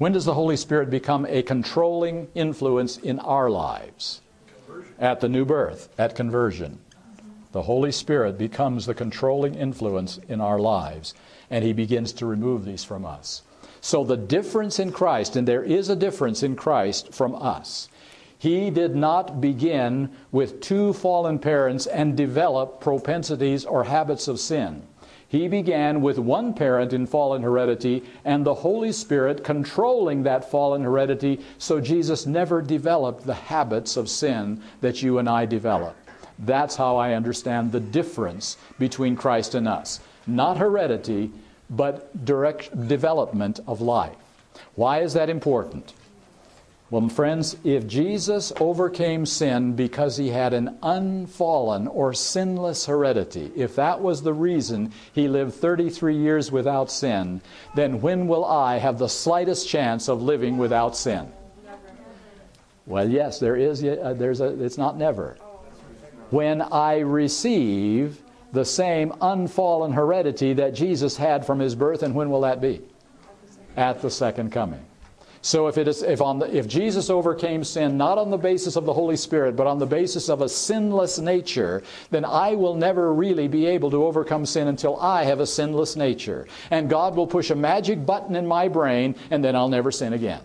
[0.00, 4.22] When does the Holy Spirit become a controlling influence in our lives?
[4.64, 4.94] Conversion.
[4.98, 6.78] At the new birth, at conversion.
[7.52, 11.12] The Holy Spirit becomes the controlling influence in our lives,
[11.50, 13.42] and he begins to remove these from us.
[13.82, 17.90] So the difference in Christ, and there is a difference in Christ from us.
[18.38, 24.82] He did not begin with two fallen parents and develop propensities or habits of sin.
[25.30, 30.82] He began with one parent in fallen heredity and the Holy Spirit controlling that fallen
[30.82, 35.96] heredity, so Jesus never developed the habits of sin that you and I develop.
[36.40, 40.00] That's how I understand the difference between Christ and us.
[40.26, 41.30] Not heredity,
[41.70, 44.16] but direct development of life.
[44.74, 45.94] Why is that important?
[46.90, 53.76] Well, friends, if Jesus overcame sin because he had an unfallen or sinless heredity, if
[53.76, 57.42] that was the reason he lived 33 years without sin,
[57.76, 61.30] then when will I have the slightest chance of living without sin?
[62.86, 63.84] Well, yes, there is.
[63.84, 64.60] Uh, there's a.
[64.60, 65.36] It's not never.
[66.30, 68.20] When I receive
[68.52, 72.80] the same unfallen heredity that Jesus had from his birth, and when will that be?
[73.76, 74.84] At the second coming.
[75.42, 78.76] So if, it is, if, on the, if Jesus overcame sin not on the basis
[78.76, 82.74] of the Holy Spirit, but on the basis of a sinless nature, then I will
[82.74, 86.46] never really be able to overcome sin until I have a sinless nature.
[86.70, 90.12] And God will push a magic button in my brain, and then I'll never sin
[90.12, 90.42] again.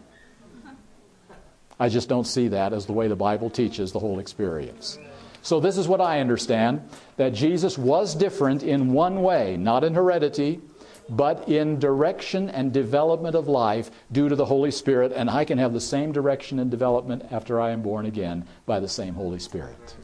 [1.77, 4.97] I just don't see that as the way the Bible teaches the whole experience.
[5.41, 9.93] So, this is what I understand that Jesus was different in one way, not in
[9.93, 10.61] heredity,
[11.09, 15.57] but in direction and development of life due to the Holy Spirit, and I can
[15.57, 19.39] have the same direction and development after I am born again by the same Holy
[19.39, 19.95] Spirit.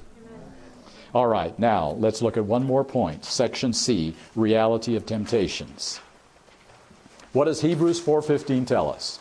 [1.14, 3.26] All right, now let's look at one more point.
[3.26, 5.99] Section C, reality of temptations.
[7.34, 9.20] What does Hebrews 4:15 tell us?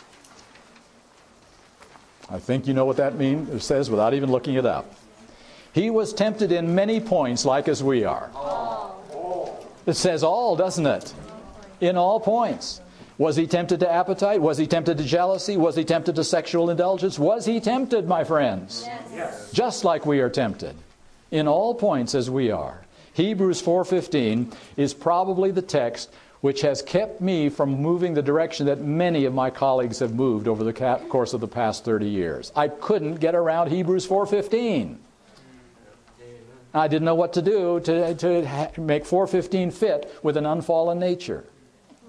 [2.28, 3.48] I think you know what that means.
[3.50, 4.94] It says without even looking it up.
[5.72, 8.30] He was tempted in many points, like as we are.
[9.86, 11.12] It says all, doesn't it?
[11.80, 12.80] In all points.
[13.18, 14.40] Was he tempted to appetite?
[14.40, 15.56] Was he tempted to jealousy?
[15.56, 17.18] Was he tempted to sexual indulgence?
[17.18, 18.86] Was he tempted, my friends?
[19.12, 19.52] Yes.
[19.52, 20.74] Just like we are tempted.
[21.30, 22.82] In all points as we are.
[23.12, 26.10] Hebrews 4:15 is probably the text
[26.40, 30.48] which has kept me from moving the direction that many of my colleagues have moved
[30.48, 30.72] over the
[31.10, 32.50] course of the past 30 years.
[32.56, 34.96] I couldn't get around Hebrews 4:15.
[36.72, 41.44] I didn't know what to do to, to make 415 fit with an unfallen nature.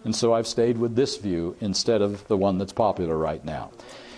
[0.04, 3.72] And so I've stayed with this view instead of the one that's popular right now.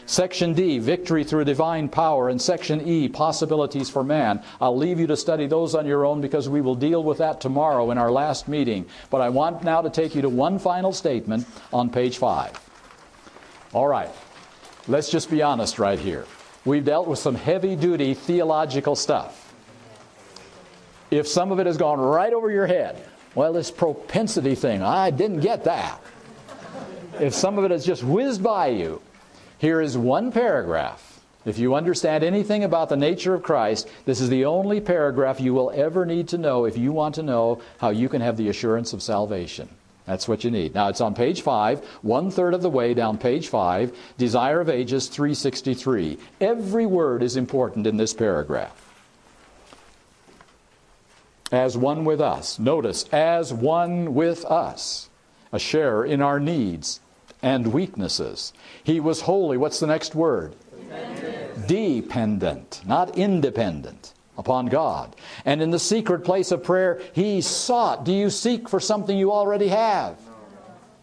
[0.06, 4.44] Section D, victory through divine power, and Section E, possibilities for man.
[4.60, 7.40] I'll leave you to study those on your own because we will deal with that
[7.40, 8.86] tomorrow in our last meeting.
[9.10, 12.60] But I want now to take you to one final statement on page 5.
[13.72, 14.12] All right,
[14.88, 16.26] let's just be honest right here.
[16.66, 19.44] We've dealt with some heavy duty theological stuff
[21.14, 23.04] if some of it has gone right over your head,
[23.36, 26.02] well, this propensity thing, I didn't get that.
[27.20, 29.02] If some of it has just whizzed by you,
[29.58, 31.22] here is one paragraph.
[31.46, 35.54] If you understand anything about the nature of Christ, this is the only paragraph you
[35.54, 38.50] will ever need to know if you want to know how you can have the
[38.50, 39.68] assurance of salvation.
[40.06, 40.74] That's what you need.
[40.74, 44.70] Now it's on page 5, one third of the way down page 5, Desire of
[44.70, 46.18] Ages 363.
[46.40, 48.83] Every word is important in this paragraph
[51.54, 52.58] as one with us.
[52.58, 55.10] Notice, as one with us,
[55.52, 57.00] a sharer in our needs
[57.44, 58.54] and weaknesses.
[58.84, 59.58] He was holy.
[59.58, 60.56] What's the next word?
[60.72, 61.68] Dependent.
[61.68, 65.16] Dependent, not independent upon God.
[65.46, 68.04] And in the secret place of prayer, he sought.
[68.04, 70.18] Do you seek for something you already have?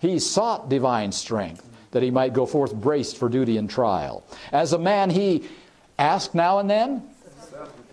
[0.01, 4.25] He sought divine strength that he might go forth braced for duty and trial.
[4.51, 5.49] As a man, he
[5.99, 7.03] asked now and then,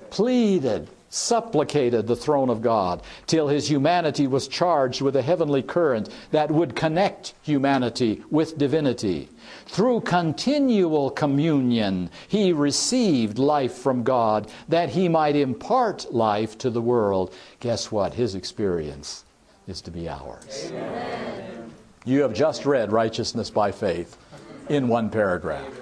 [0.10, 6.10] pleaded, supplicated the throne of God till his humanity was charged with a heavenly current
[6.32, 9.30] that would connect humanity with divinity.
[9.68, 16.82] Through continual communion, he received life from God that he might impart life to the
[16.82, 17.34] world.
[17.60, 18.14] Guess what?
[18.14, 19.24] His experience
[19.68, 20.72] is to be ours.
[20.72, 21.74] Amen.
[22.06, 24.18] You have just read righteousness by faith
[24.70, 25.77] in one paragraph.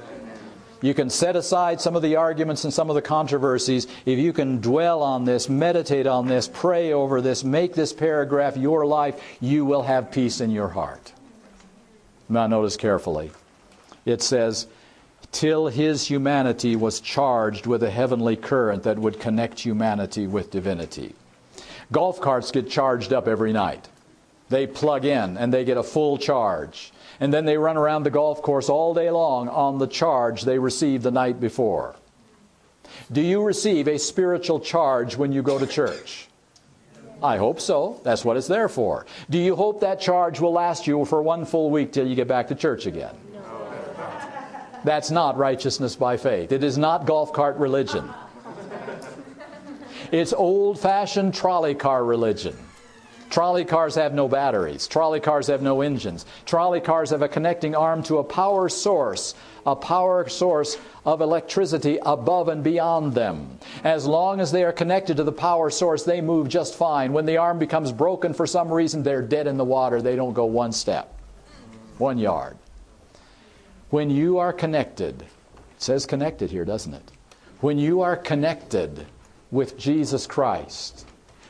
[0.82, 3.88] You can set aside some of the arguments and some of the controversies.
[4.06, 8.58] If you can dwell on this, meditate on this, pray over this, make this paragraph
[8.58, 11.14] your life, you will have peace in your heart.
[12.28, 13.32] Now, notice carefully.
[14.06, 14.68] It says,
[15.32, 21.14] till his humanity was charged with a heavenly current that would connect humanity with divinity.
[21.92, 23.88] Golf carts get charged up every night.
[24.50, 26.92] They plug in and they get a full charge.
[27.20, 30.60] And then they run around the golf course all day long on the charge they
[30.60, 31.96] received the night before.
[33.12, 36.28] Do you receive a spiritual charge when you go to church?
[37.24, 38.00] I hope so.
[38.04, 39.06] That's what it's there for.
[39.30, 42.28] Do you hope that charge will last you for one full week till you get
[42.28, 43.16] back to church again?
[43.34, 43.42] No.
[44.84, 46.52] That's not righteousness by faith.
[46.52, 48.10] It is not golf cart religion.
[50.12, 52.56] It's old fashioned trolley car religion.
[53.36, 54.88] Trolley cars have no batteries.
[54.88, 56.26] Trolley cars have no engines.
[56.46, 62.00] Trolley cars have a connecting arm to a power source, a power source of electricity
[62.06, 63.60] above and beyond them.
[63.84, 67.12] As long as they are connected to the power source, they move just fine.
[67.12, 70.02] When the arm becomes broken for some reason, they're dead in the water.
[70.02, 71.14] They don't go one step,
[71.98, 72.56] one yard.
[73.90, 75.28] When you are connected, it
[75.82, 77.12] says connected here, doesn't it?
[77.60, 79.08] When you are connected
[79.52, 81.06] with Jesus Christ,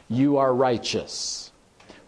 [0.09, 1.51] you are righteous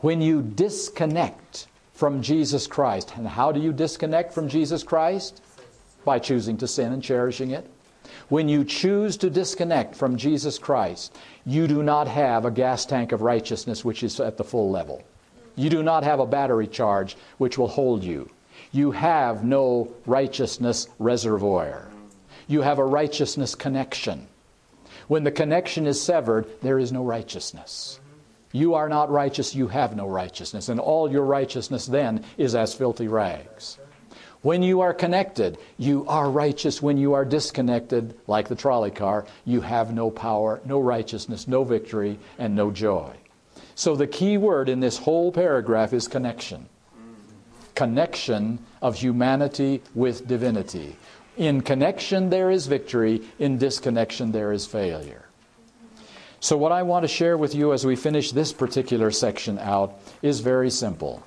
[0.02, 3.14] when you disconnect from Jesus Christ.
[3.18, 5.42] And how do you disconnect from Jesus Christ?
[6.06, 7.70] By choosing to sin and cherishing it.
[8.30, 13.12] When you choose to disconnect from Jesus Christ, you do not have a gas tank
[13.12, 15.04] of righteousness which is at the full level.
[15.56, 18.30] You do not have a battery charge which will hold you.
[18.72, 21.88] You have no righteousness reservoir.
[22.48, 24.28] You have a righteousness connection.
[25.08, 28.00] When the connection is severed, there is no righteousness.
[28.52, 32.74] You are not righteous, you have no righteousness, and all your righteousness then is as
[32.74, 33.78] filthy rags.
[34.42, 36.82] When you are connected, you are righteous.
[36.82, 41.64] When you are disconnected, like the trolley car, you have no power, no righteousness, no
[41.64, 43.14] victory, and no joy.
[43.76, 46.70] So the key word in this whole paragraph is connection.
[47.76, 50.96] Connection of humanity with divinity.
[51.36, 53.22] In connection, there is victory.
[53.38, 55.27] In disconnection, there is failure.
[56.48, 60.00] So, what I want to share with you as we finish this particular section out
[60.22, 61.22] is very simple.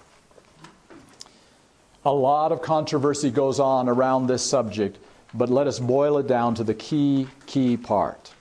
[2.06, 4.96] A lot of controversy goes on around this subject,
[5.34, 8.32] but let us boil it down to the key, key part.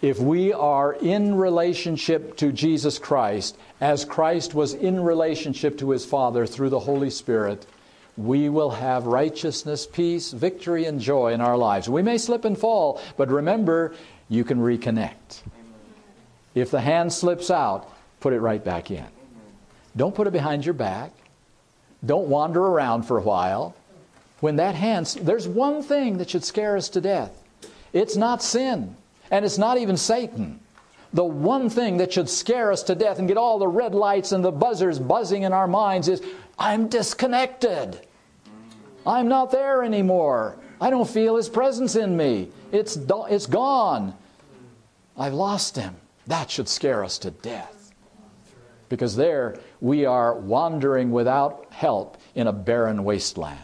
[0.00, 6.06] If we are in relationship to Jesus Christ, as Christ was in relationship to his
[6.06, 7.66] Father through the Holy Spirit,
[8.16, 11.86] we will have righteousness, peace, victory, and joy in our lives.
[11.86, 13.92] We may slip and fall, but remember,
[14.30, 15.42] you can reconnect.
[16.54, 19.04] If the hand slips out, put it right back in.
[19.96, 21.10] Don't put it behind your back.
[22.06, 23.74] Don't wander around for a while.
[24.38, 27.36] When that hand, there's one thing that should scare us to death.
[27.92, 28.96] It's not sin,
[29.30, 30.60] and it's not even Satan.
[31.12, 34.30] The one thing that should scare us to death and get all the red lights
[34.32, 36.22] and the buzzers buzzing in our minds is
[36.58, 38.00] I'm disconnected.
[39.04, 40.56] I'm not there anymore.
[40.80, 42.48] I don't feel his presence in me.
[42.72, 44.14] It's, it's gone.
[45.16, 45.96] I've lost him.
[46.26, 47.92] That should scare us to death.
[48.88, 53.58] Because there we are wandering without help in a barren wasteland.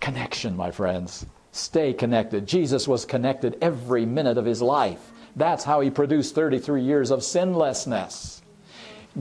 [0.00, 1.26] Connection, my friends.
[1.52, 2.46] Stay connected.
[2.46, 5.10] Jesus was connected every minute of his life.
[5.36, 8.42] That's how he produced 33 years of sinlessness.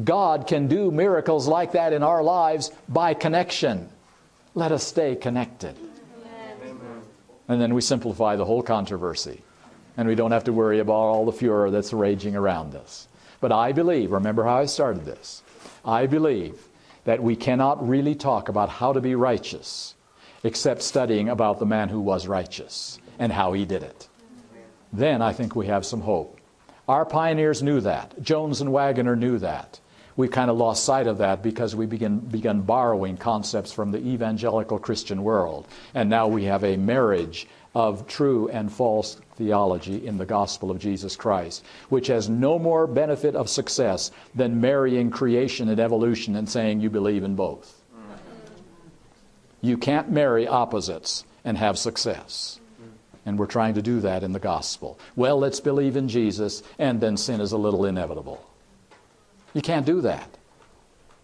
[0.03, 3.90] God can do miracles like that in our lives by connection.
[4.53, 5.76] Let us stay connected.
[7.48, 9.41] And then we simplify the whole controversy
[9.98, 13.07] and we don't have to worry about all the furor that's raging around us.
[13.40, 15.44] But I believe, remember how I started this,
[15.84, 16.68] I believe
[17.06, 19.95] that we cannot really talk about how to be righteous
[20.44, 24.07] except studying about the man who was righteous and how he did it.
[24.94, 26.40] Then I think we have some hope.
[26.88, 28.22] Our pioneers knew that.
[28.22, 29.80] Jones and Waggoner knew that.
[30.18, 33.99] We kind of lost sight of that because we began, began borrowing concepts from the
[33.99, 35.68] evangelical Christian world.
[35.94, 40.80] And now we have a marriage of true and false theology in the gospel of
[40.80, 46.49] Jesus Christ, which has no more benefit of success than marrying creation and evolution and
[46.49, 47.80] saying you believe in both.
[49.61, 52.60] You can't marry opposites and have success.
[53.27, 54.98] And we're trying to do that in the gospel.
[55.15, 58.47] Well, let's believe in Jesus, and then sin is a little inevitable.
[59.58, 60.38] You can't do that.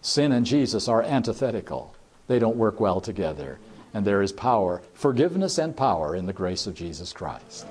[0.02, 1.94] Sin and Jesus are antithetical,
[2.26, 3.60] they don't work well together
[3.94, 7.64] and there is power, forgiveness and power in the grace of Jesus Christ.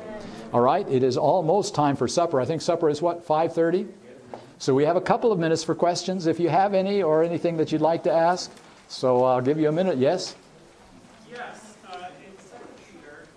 [0.53, 2.39] All right, it is almost time for supper.
[2.39, 3.87] I think supper is what 5:30.
[4.57, 7.57] So we have a couple of minutes for questions if you have any or anything
[7.57, 8.49] that you'd like to ask.
[8.87, 9.97] So I'll give you a minute.
[9.97, 10.35] Yes.
[11.29, 13.27] Yes, uh, in Second Peter,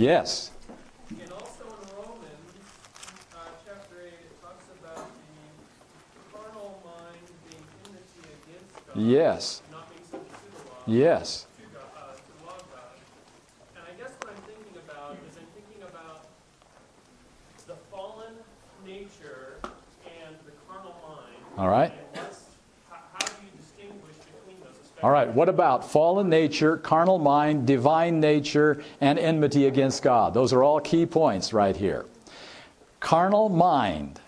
[0.00, 0.50] Yes.
[1.10, 2.56] And also in Romans
[3.36, 9.60] uh, chapter 8, it talks about the carnal mind being enmity against God, Yes.
[9.70, 11.44] not being subject to the law, Yes.
[11.60, 12.96] to, God, uh, to the law of God.
[13.76, 16.24] And I guess what I'm thinking about is I'm thinking about
[17.68, 18.40] the fallen
[18.88, 19.60] nature
[20.08, 21.36] and the carnal mind.
[21.60, 21.92] All right.
[21.92, 22.56] And what's,
[22.88, 24.80] how, how do you distinguish between those?
[24.80, 25.32] especially- All right.
[25.32, 30.34] What about fallen nature, carnal mind, divine nature, and enmity against God?
[30.34, 32.04] Those are all key points right here.
[33.00, 34.20] Carnal mind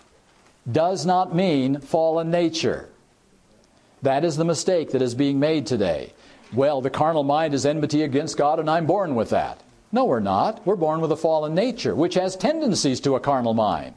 [0.71, 2.89] does not mean fallen nature.
[4.01, 6.13] That is the mistake that is being made today.
[6.53, 9.61] Well, the carnal mind is enmity against God, and I'm born with that.
[9.91, 10.65] No, we're not.
[10.65, 13.93] We're born with a fallen nature, which has tendencies to a carnal mind,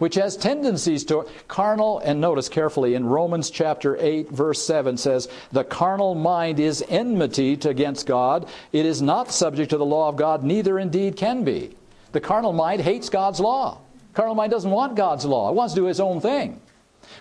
[0.00, 2.00] which has tendencies to carnal.
[2.00, 7.52] And notice carefully in Romans chapter 8, verse 7 says, The carnal mind is enmity
[7.52, 8.48] against God.
[8.72, 11.76] It is not subject to the law of God, neither indeed can be.
[12.12, 13.78] The carnal mind hates God's law.
[14.14, 16.60] Carnal mind doesn't want God's law, it wants to do its own thing.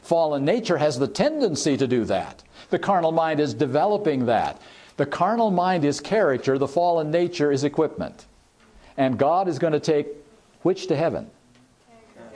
[0.01, 2.43] Fallen nature has the tendency to do that.
[2.69, 4.61] The carnal mind is developing that.
[4.97, 8.25] The carnal mind is character, the fallen nature is equipment.
[8.97, 10.07] And God is going to take
[10.61, 11.29] which to heaven?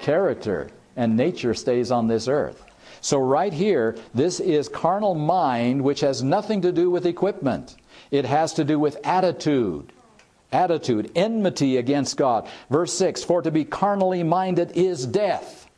[0.04, 0.70] Character.
[0.98, 2.62] And nature stays on this earth.
[3.00, 7.78] So, right here, this is carnal mind, which has nothing to do with equipment.
[8.12, 9.94] It has to do with attitude.
[10.52, 12.50] Attitude, enmity against God.
[12.70, 15.70] Verse 6 For to be carnally minded is death.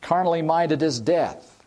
[0.00, 1.62] Carnally minded is death.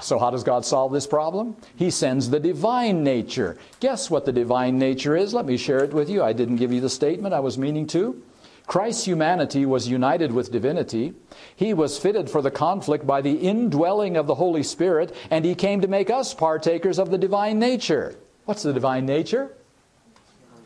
[0.00, 1.56] So, how does God solve this problem?
[1.76, 3.58] He sends the divine nature.
[3.80, 5.34] Guess what the divine nature is?
[5.34, 6.22] Let me share it with you.
[6.22, 8.22] I didn't give you the statement I was meaning to.
[8.68, 11.14] Christ's humanity was united with divinity.
[11.56, 15.54] He was fitted for the conflict by the indwelling of the Holy Spirit, and He
[15.54, 18.14] came to make us partakers of the divine nature.
[18.44, 19.56] What's the divine nature?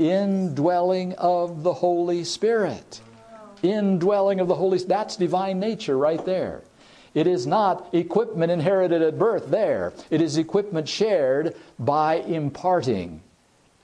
[0.00, 3.00] Indwelling of the Holy Spirit.
[3.62, 6.62] Indwelling of the Holy That's divine nature right there.
[7.14, 9.92] It is not equipment inherited at birth there.
[10.10, 13.22] It is equipment shared by imparting.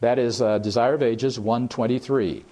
[0.00, 2.44] That is uh, Desire of Ages 123.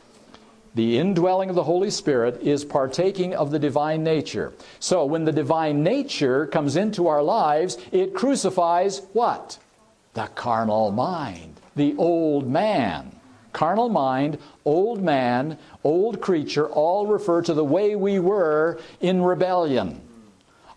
[0.76, 4.52] The indwelling of the Holy Spirit is partaking of the divine nature.
[4.78, 9.56] So when the divine nature comes into our lives, it crucifies what?
[10.12, 13.10] The carnal mind, the old man.
[13.54, 14.36] Carnal mind,
[14.66, 20.02] old man, old creature all refer to the way we were in rebellion.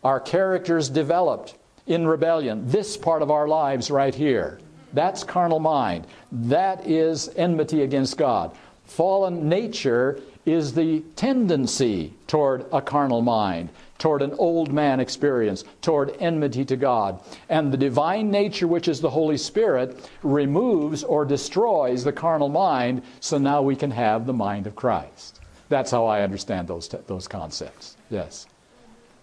[0.02, 1.56] Our characters developed
[1.88, 2.66] in rebellion.
[2.70, 4.60] This part of our lives right here.
[4.94, 6.08] That's carnal mind.
[6.32, 8.56] That is enmity against God.
[8.90, 16.16] Fallen nature is the tendency toward a carnal mind, toward an old man experience, toward
[16.20, 17.22] enmity to God.
[17.49, 23.03] And the divine nature, which is the Holy Spirit, removes or destroys the carnal mind,
[23.20, 25.40] so now we can have the mind of Christ.
[25.70, 27.95] That's how I understand those, those concepts.
[28.10, 28.48] Yes.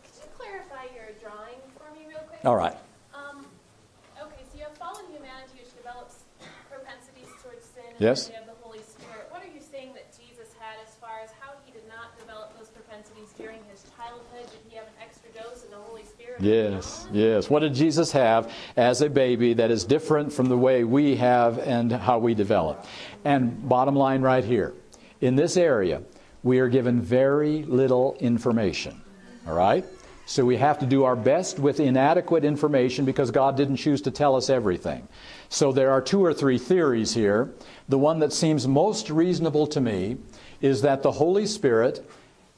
[0.05, 2.39] Could you clarify your drawing for me real quick?
[2.45, 2.77] All right.
[3.13, 3.45] Um,
[4.23, 6.23] okay, so you have fallen humanity which develops
[6.71, 8.31] propensities towards sin, and Yes.
[8.31, 9.27] then you have the Holy Spirit.
[9.35, 12.55] What are you saying that Jesus had as far as how he did not develop
[12.57, 14.47] those propensities during his childhood?
[14.47, 16.17] Did he have an extra dose of the Holy Spirit?
[16.39, 17.49] Yes, yes.
[17.49, 21.59] What did Jesus have as a baby that is different from the way we have
[21.59, 22.85] and how we develop?
[23.25, 24.75] And bottom line right here
[25.21, 26.03] in this area,
[26.43, 29.01] we are given very little information.
[29.47, 29.85] All right?
[30.27, 34.11] So we have to do our best with inadequate information because God didn't choose to
[34.11, 35.07] tell us everything.
[35.49, 37.55] So there are two or three theories here.
[37.89, 40.17] The one that seems most reasonable to me
[40.61, 42.05] is that the Holy Spirit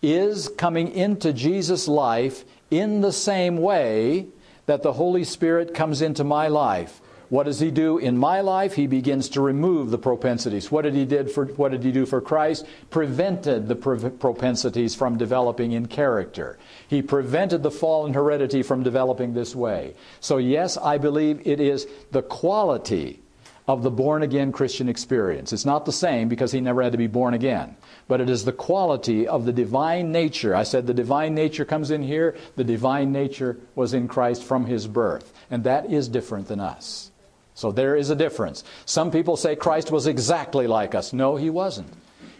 [0.00, 4.26] is coming into Jesus' life in the same way
[4.66, 7.00] that the Holy Spirit comes into my life.
[7.30, 8.74] What does he do in my life?
[8.74, 10.70] He begins to remove the propensities.
[10.70, 12.66] What did he did for what did he do for Christ?
[12.88, 16.58] Prevented the pro- propensities from developing in character.
[16.88, 19.94] He prevented the fallen heredity from developing this way.
[20.20, 23.20] So yes, I believe it is the quality
[23.68, 25.52] of the born again Christian experience.
[25.52, 27.76] It's not the same because he never had to be born again,
[28.08, 30.56] but it is the quality of the divine nature.
[30.56, 34.64] I said the divine nature comes in here, the divine nature was in Christ from
[34.64, 37.10] his birth, and that is different than us.
[37.54, 38.64] So there is a difference.
[38.86, 41.12] Some people say Christ was exactly like us.
[41.12, 41.92] No, he wasn't.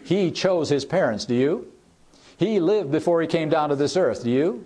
[0.03, 1.25] He chose his parents.
[1.25, 1.71] Do you?
[2.37, 4.23] He lived before he came down to this earth.
[4.23, 4.65] Do you?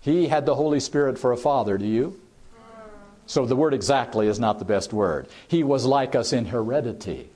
[0.00, 1.78] He had the Holy Spirit for a father.
[1.78, 2.20] Do you?
[3.30, 5.28] So the word exactly is not the best word.
[5.46, 7.30] He was like us in heredity.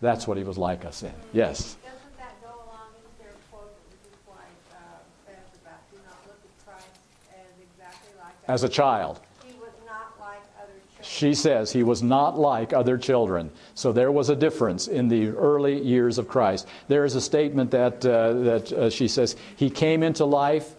[0.00, 1.12] That's what he was like us in.
[1.32, 1.76] Yes.
[1.82, 4.78] Doesn't that go along with their quote that was just like, uh,
[5.26, 6.86] says about do not look at Christ
[7.32, 9.18] as exactly like As a child.
[9.44, 11.02] He was not like other children.
[11.02, 13.50] She says he was not like other children.
[13.74, 16.68] So there was a difference in the early years of Christ.
[16.86, 20.76] There is a statement that, uh, that uh, she says he came into life,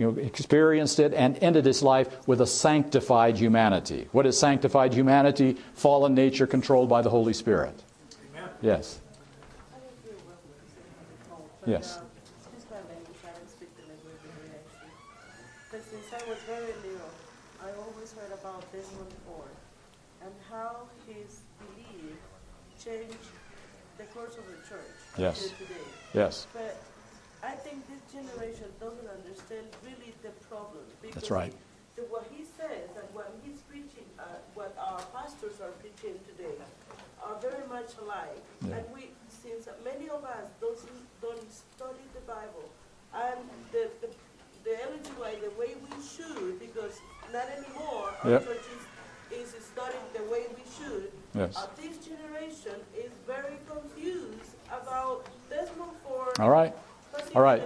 [0.00, 4.08] you know, experienced it, and ended his life with a sanctified humanity.
[4.12, 5.58] What is sanctified humanity?
[5.74, 7.82] Fallen nature controlled by the Holy Spirit.
[8.62, 9.00] Yes.
[9.76, 12.00] I don't feel well with the call, but, Yes.
[12.40, 14.92] excuse my language, I don't speak the language very actually.
[15.70, 17.12] But since I was very little,
[17.60, 19.52] I always heard about Desmond Ford
[20.24, 22.16] and how his belief
[22.80, 23.28] changed
[23.98, 25.52] the course of the church Yes.
[25.60, 25.84] today.
[26.14, 26.46] Yes.
[26.54, 26.80] But
[27.42, 30.28] I think this generation doesn't understand really the
[31.10, 31.52] because right.
[31.96, 34.22] The, what he says and what he's preaching, uh,
[34.54, 36.54] what our pastors are preaching today,
[37.22, 38.38] are very much alike.
[38.62, 38.76] Yeah.
[38.76, 42.70] And we, since many of us doesn't, don't study the Bible,
[43.14, 43.40] and
[43.72, 44.08] the, the,
[44.64, 47.00] the LGY the way we should, because
[47.32, 48.44] not anymore, our Yep.
[48.46, 48.66] church
[49.32, 51.10] is, is studying the way we should.
[51.34, 51.56] Yes.
[51.56, 56.38] Uh, this generation is very confused about Desmond Ford.
[56.38, 56.74] All right.
[57.34, 57.62] All right.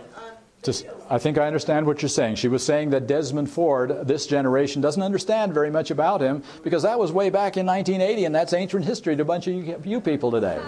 [0.65, 0.85] Bills.
[1.11, 2.36] I think I understand what you're saying.
[2.36, 6.82] She was saying that Desmond Ford, this generation, doesn't understand very much about him because
[6.82, 9.81] that was way back in 1980, and that's ancient history to a bunch of you,
[9.85, 10.61] you people today.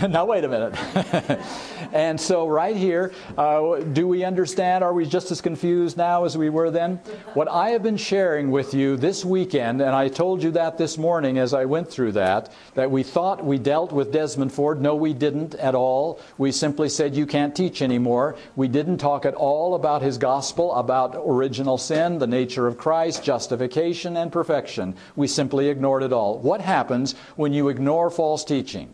[0.08, 0.74] now, wait a minute.
[1.92, 4.82] and so, right here, uh, do we understand?
[4.82, 6.96] Are we just as confused now as we were then?
[7.34, 10.98] What I have been sharing with you this weekend, and I told you that this
[10.98, 14.80] morning as I went through that, that we thought we dealt with Desmond Ford.
[14.82, 16.20] No, we didn't at all.
[16.38, 18.34] We simply said, You can't teach anymore.
[18.56, 23.22] We didn't talk at all about his gospel, about original sin, the nature of Christ,
[23.22, 24.96] justification, and perfection.
[25.14, 26.40] We simply ignored it all.
[26.40, 28.92] What happens when you ignore false teaching?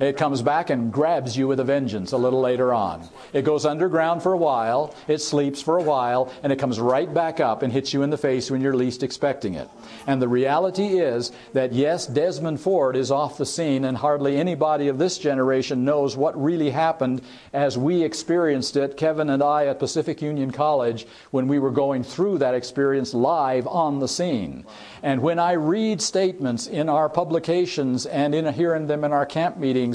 [0.00, 3.06] It comes back and grabs you with a vengeance a little later on.
[3.34, 7.12] It goes underground for a while, it sleeps for a while, and it comes right
[7.12, 9.68] back up and hits you in the face when you're least expecting it.
[10.06, 14.88] And the reality is that yes, Desmond Ford is off the scene, and hardly anybody
[14.88, 17.20] of this generation knows what really happened
[17.52, 22.04] as we experienced it, Kevin and I at Pacific Union College, when we were going
[22.04, 24.64] through that experience live on the scene.
[25.02, 29.58] And when I read statements in our publications and in hearing them in our camp
[29.58, 29.89] meetings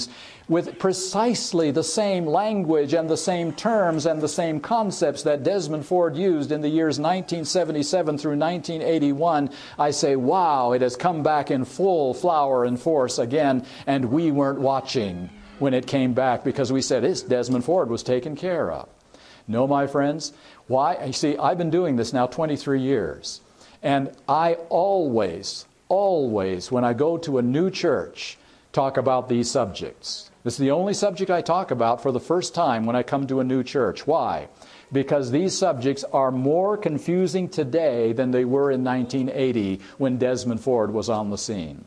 [0.47, 5.85] with precisely the same language and the same terms and the same concepts that Desmond
[5.85, 9.49] Ford used in the years 1977 through 1981,
[9.79, 14.31] I say, wow, it has come back in full flower and force again, and we
[14.31, 18.71] weren't watching when it came back because we said, it's Desmond Ford was taken care
[18.71, 18.89] of.
[19.47, 20.33] No, my friends.
[20.67, 21.03] Why?
[21.05, 23.41] You see, I've been doing this now 23 years.
[23.83, 28.37] And I always, always, when I go to a new church,
[28.75, 30.29] talk about these subjects.
[30.43, 33.25] This is the only subject I talk about for the first time when I come
[33.27, 34.05] to a new church.
[34.05, 34.49] Why?
[34.91, 40.93] Because these subjects are more confusing today than they were in 1980 when Desmond Ford
[40.93, 41.85] was on the scene.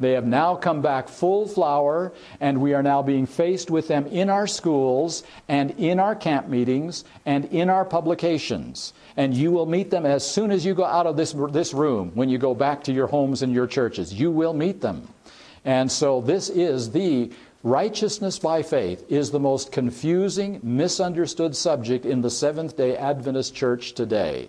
[0.00, 4.06] They have now come back full flower, and we are now being faced with them
[4.06, 8.94] in our schools and in our camp meetings and in our publications.
[9.18, 12.12] And you will meet them as soon as you go out of this, this room,
[12.14, 14.14] when you go back to your homes and your churches.
[14.14, 15.06] You will meet them.
[15.64, 17.30] And so, this is the
[17.62, 23.92] righteousness by faith, is the most confusing, misunderstood subject in the Seventh day Adventist church
[23.92, 24.48] today.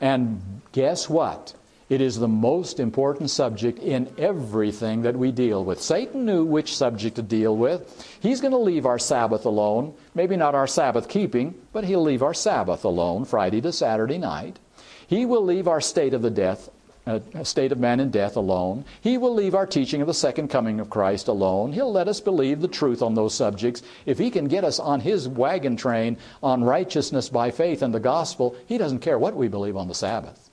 [0.00, 1.54] And guess what?
[1.88, 5.82] It is the most important subject in everything that we deal with.
[5.82, 8.18] Satan knew which subject to deal with.
[8.20, 9.94] He's going to leave our Sabbath alone.
[10.14, 14.58] Maybe not our Sabbath keeping, but he'll leave our Sabbath alone Friday to Saturday night.
[15.06, 16.70] He will leave our state of the death,
[17.06, 18.84] uh, state of man in death alone.
[19.00, 21.72] He will leave our teaching of the second coming of Christ alone.
[21.72, 23.82] He'll let us believe the truth on those subjects.
[24.06, 28.00] If he can get us on his wagon train on righteousness by faith and the
[28.00, 30.50] gospel, he doesn't care what we believe on the Sabbath.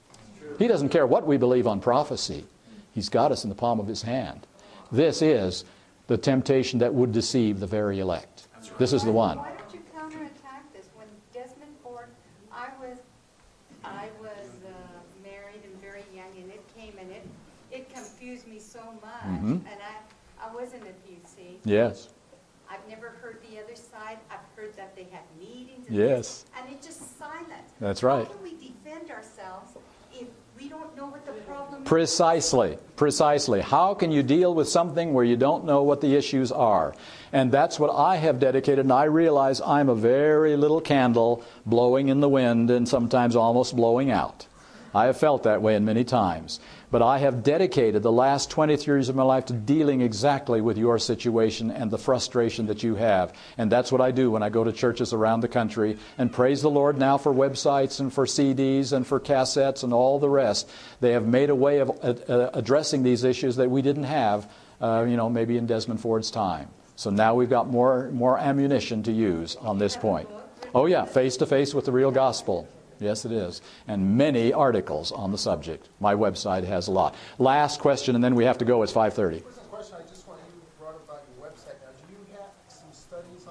[0.60, 2.46] He doesn't care what we believe on prophecy.
[2.94, 4.46] He's got us in the palm of his hand.
[4.92, 5.64] This is
[6.08, 8.48] the temptation that would deceive the very elect.
[8.78, 9.38] This is the one.
[9.38, 10.88] Why don't you counterattack this?
[10.96, 12.08] When Desmond Ford,
[12.52, 12.98] I was,
[13.84, 14.72] I was uh,
[15.24, 17.26] married and very young, and it came and it,
[17.72, 18.60] it confused me
[19.26, 19.52] Mhm.
[19.52, 21.60] And I, I wasn't at UC.
[21.64, 22.10] Yes.
[22.70, 24.18] I've never heard the other side.
[24.30, 25.88] I've heard that they have meetings.
[25.88, 26.46] And Yes.
[26.58, 27.66] And it's just silent.
[27.80, 28.26] That's right.
[28.28, 29.74] How can we defend ourselves
[30.14, 30.28] if
[30.58, 31.88] we don't know what the problem is?
[31.88, 33.60] Precisely, precisely.
[33.62, 36.94] How can you deal with something where you don't know what the issues are?
[37.34, 42.08] And that's what I have dedicated, and I realize I'm a very little candle blowing
[42.08, 44.48] in the wind and sometimes almost blowing out.
[44.94, 46.60] I have felt that way in many times.
[46.92, 50.78] But I have dedicated the last 23 years of my life to dealing exactly with
[50.78, 53.34] your situation and the frustration that you have.
[53.58, 55.98] And that's what I do when I go to churches around the country.
[56.18, 60.20] And praise the Lord now for websites and for CDs and for cassettes and all
[60.20, 60.70] the rest.
[61.00, 64.52] They have made a way of uh, uh, addressing these issues that we didn't have,
[64.82, 66.68] uh, you know, maybe in Desmond Ford's time.
[66.98, 70.28] So now we've got more, more ammunition to use on this point.
[70.76, 72.68] Oh, yeah, face to face with the real gospel.
[73.02, 73.62] Yes, it is.
[73.88, 75.90] And many articles on the subject.
[76.00, 77.16] My website has a lot.
[77.40, 78.84] Last question, and then we have to go.
[78.84, 79.42] It's 5.30.
[79.72, 81.82] question I just want you brought about your website.
[81.82, 83.48] Now, do you have some studies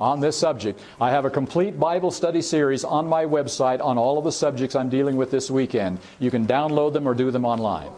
[0.00, 0.80] on this subject.
[1.00, 4.74] I have a complete Bible study series on my website on all of the subjects
[4.74, 6.00] I'm dealing with this weekend.
[6.18, 7.90] You can download them or do them online.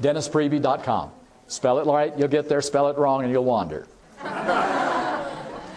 [0.00, 1.10] DennisPriebe.com.
[1.48, 2.62] Spell it right, you'll get there.
[2.62, 3.86] Spell it wrong, and you'll wander.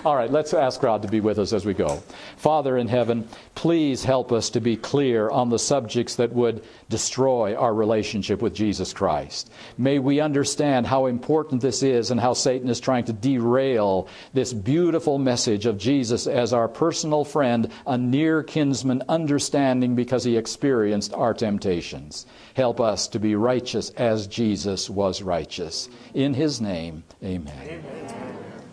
[0.08, 2.02] All right, let's ask God to be with us as we go.
[2.38, 7.58] Father in heaven, please help us to be clear on the subjects that would destroy
[7.58, 9.52] our relationship with Jesus Christ.
[9.78, 14.54] May we understand how important this is and how Satan is trying to derail this
[14.54, 21.14] beautiful message of Jesus as our personal friend, a near kinsman, understanding because he experienced
[21.14, 22.26] our temptations.
[22.54, 25.90] Help us to be righteous as Jesus was righteous.
[26.14, 27.54] In his name, amen.
[27.62, 28.27] amen.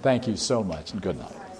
[0.04, 1.43] Thank you so much and good night.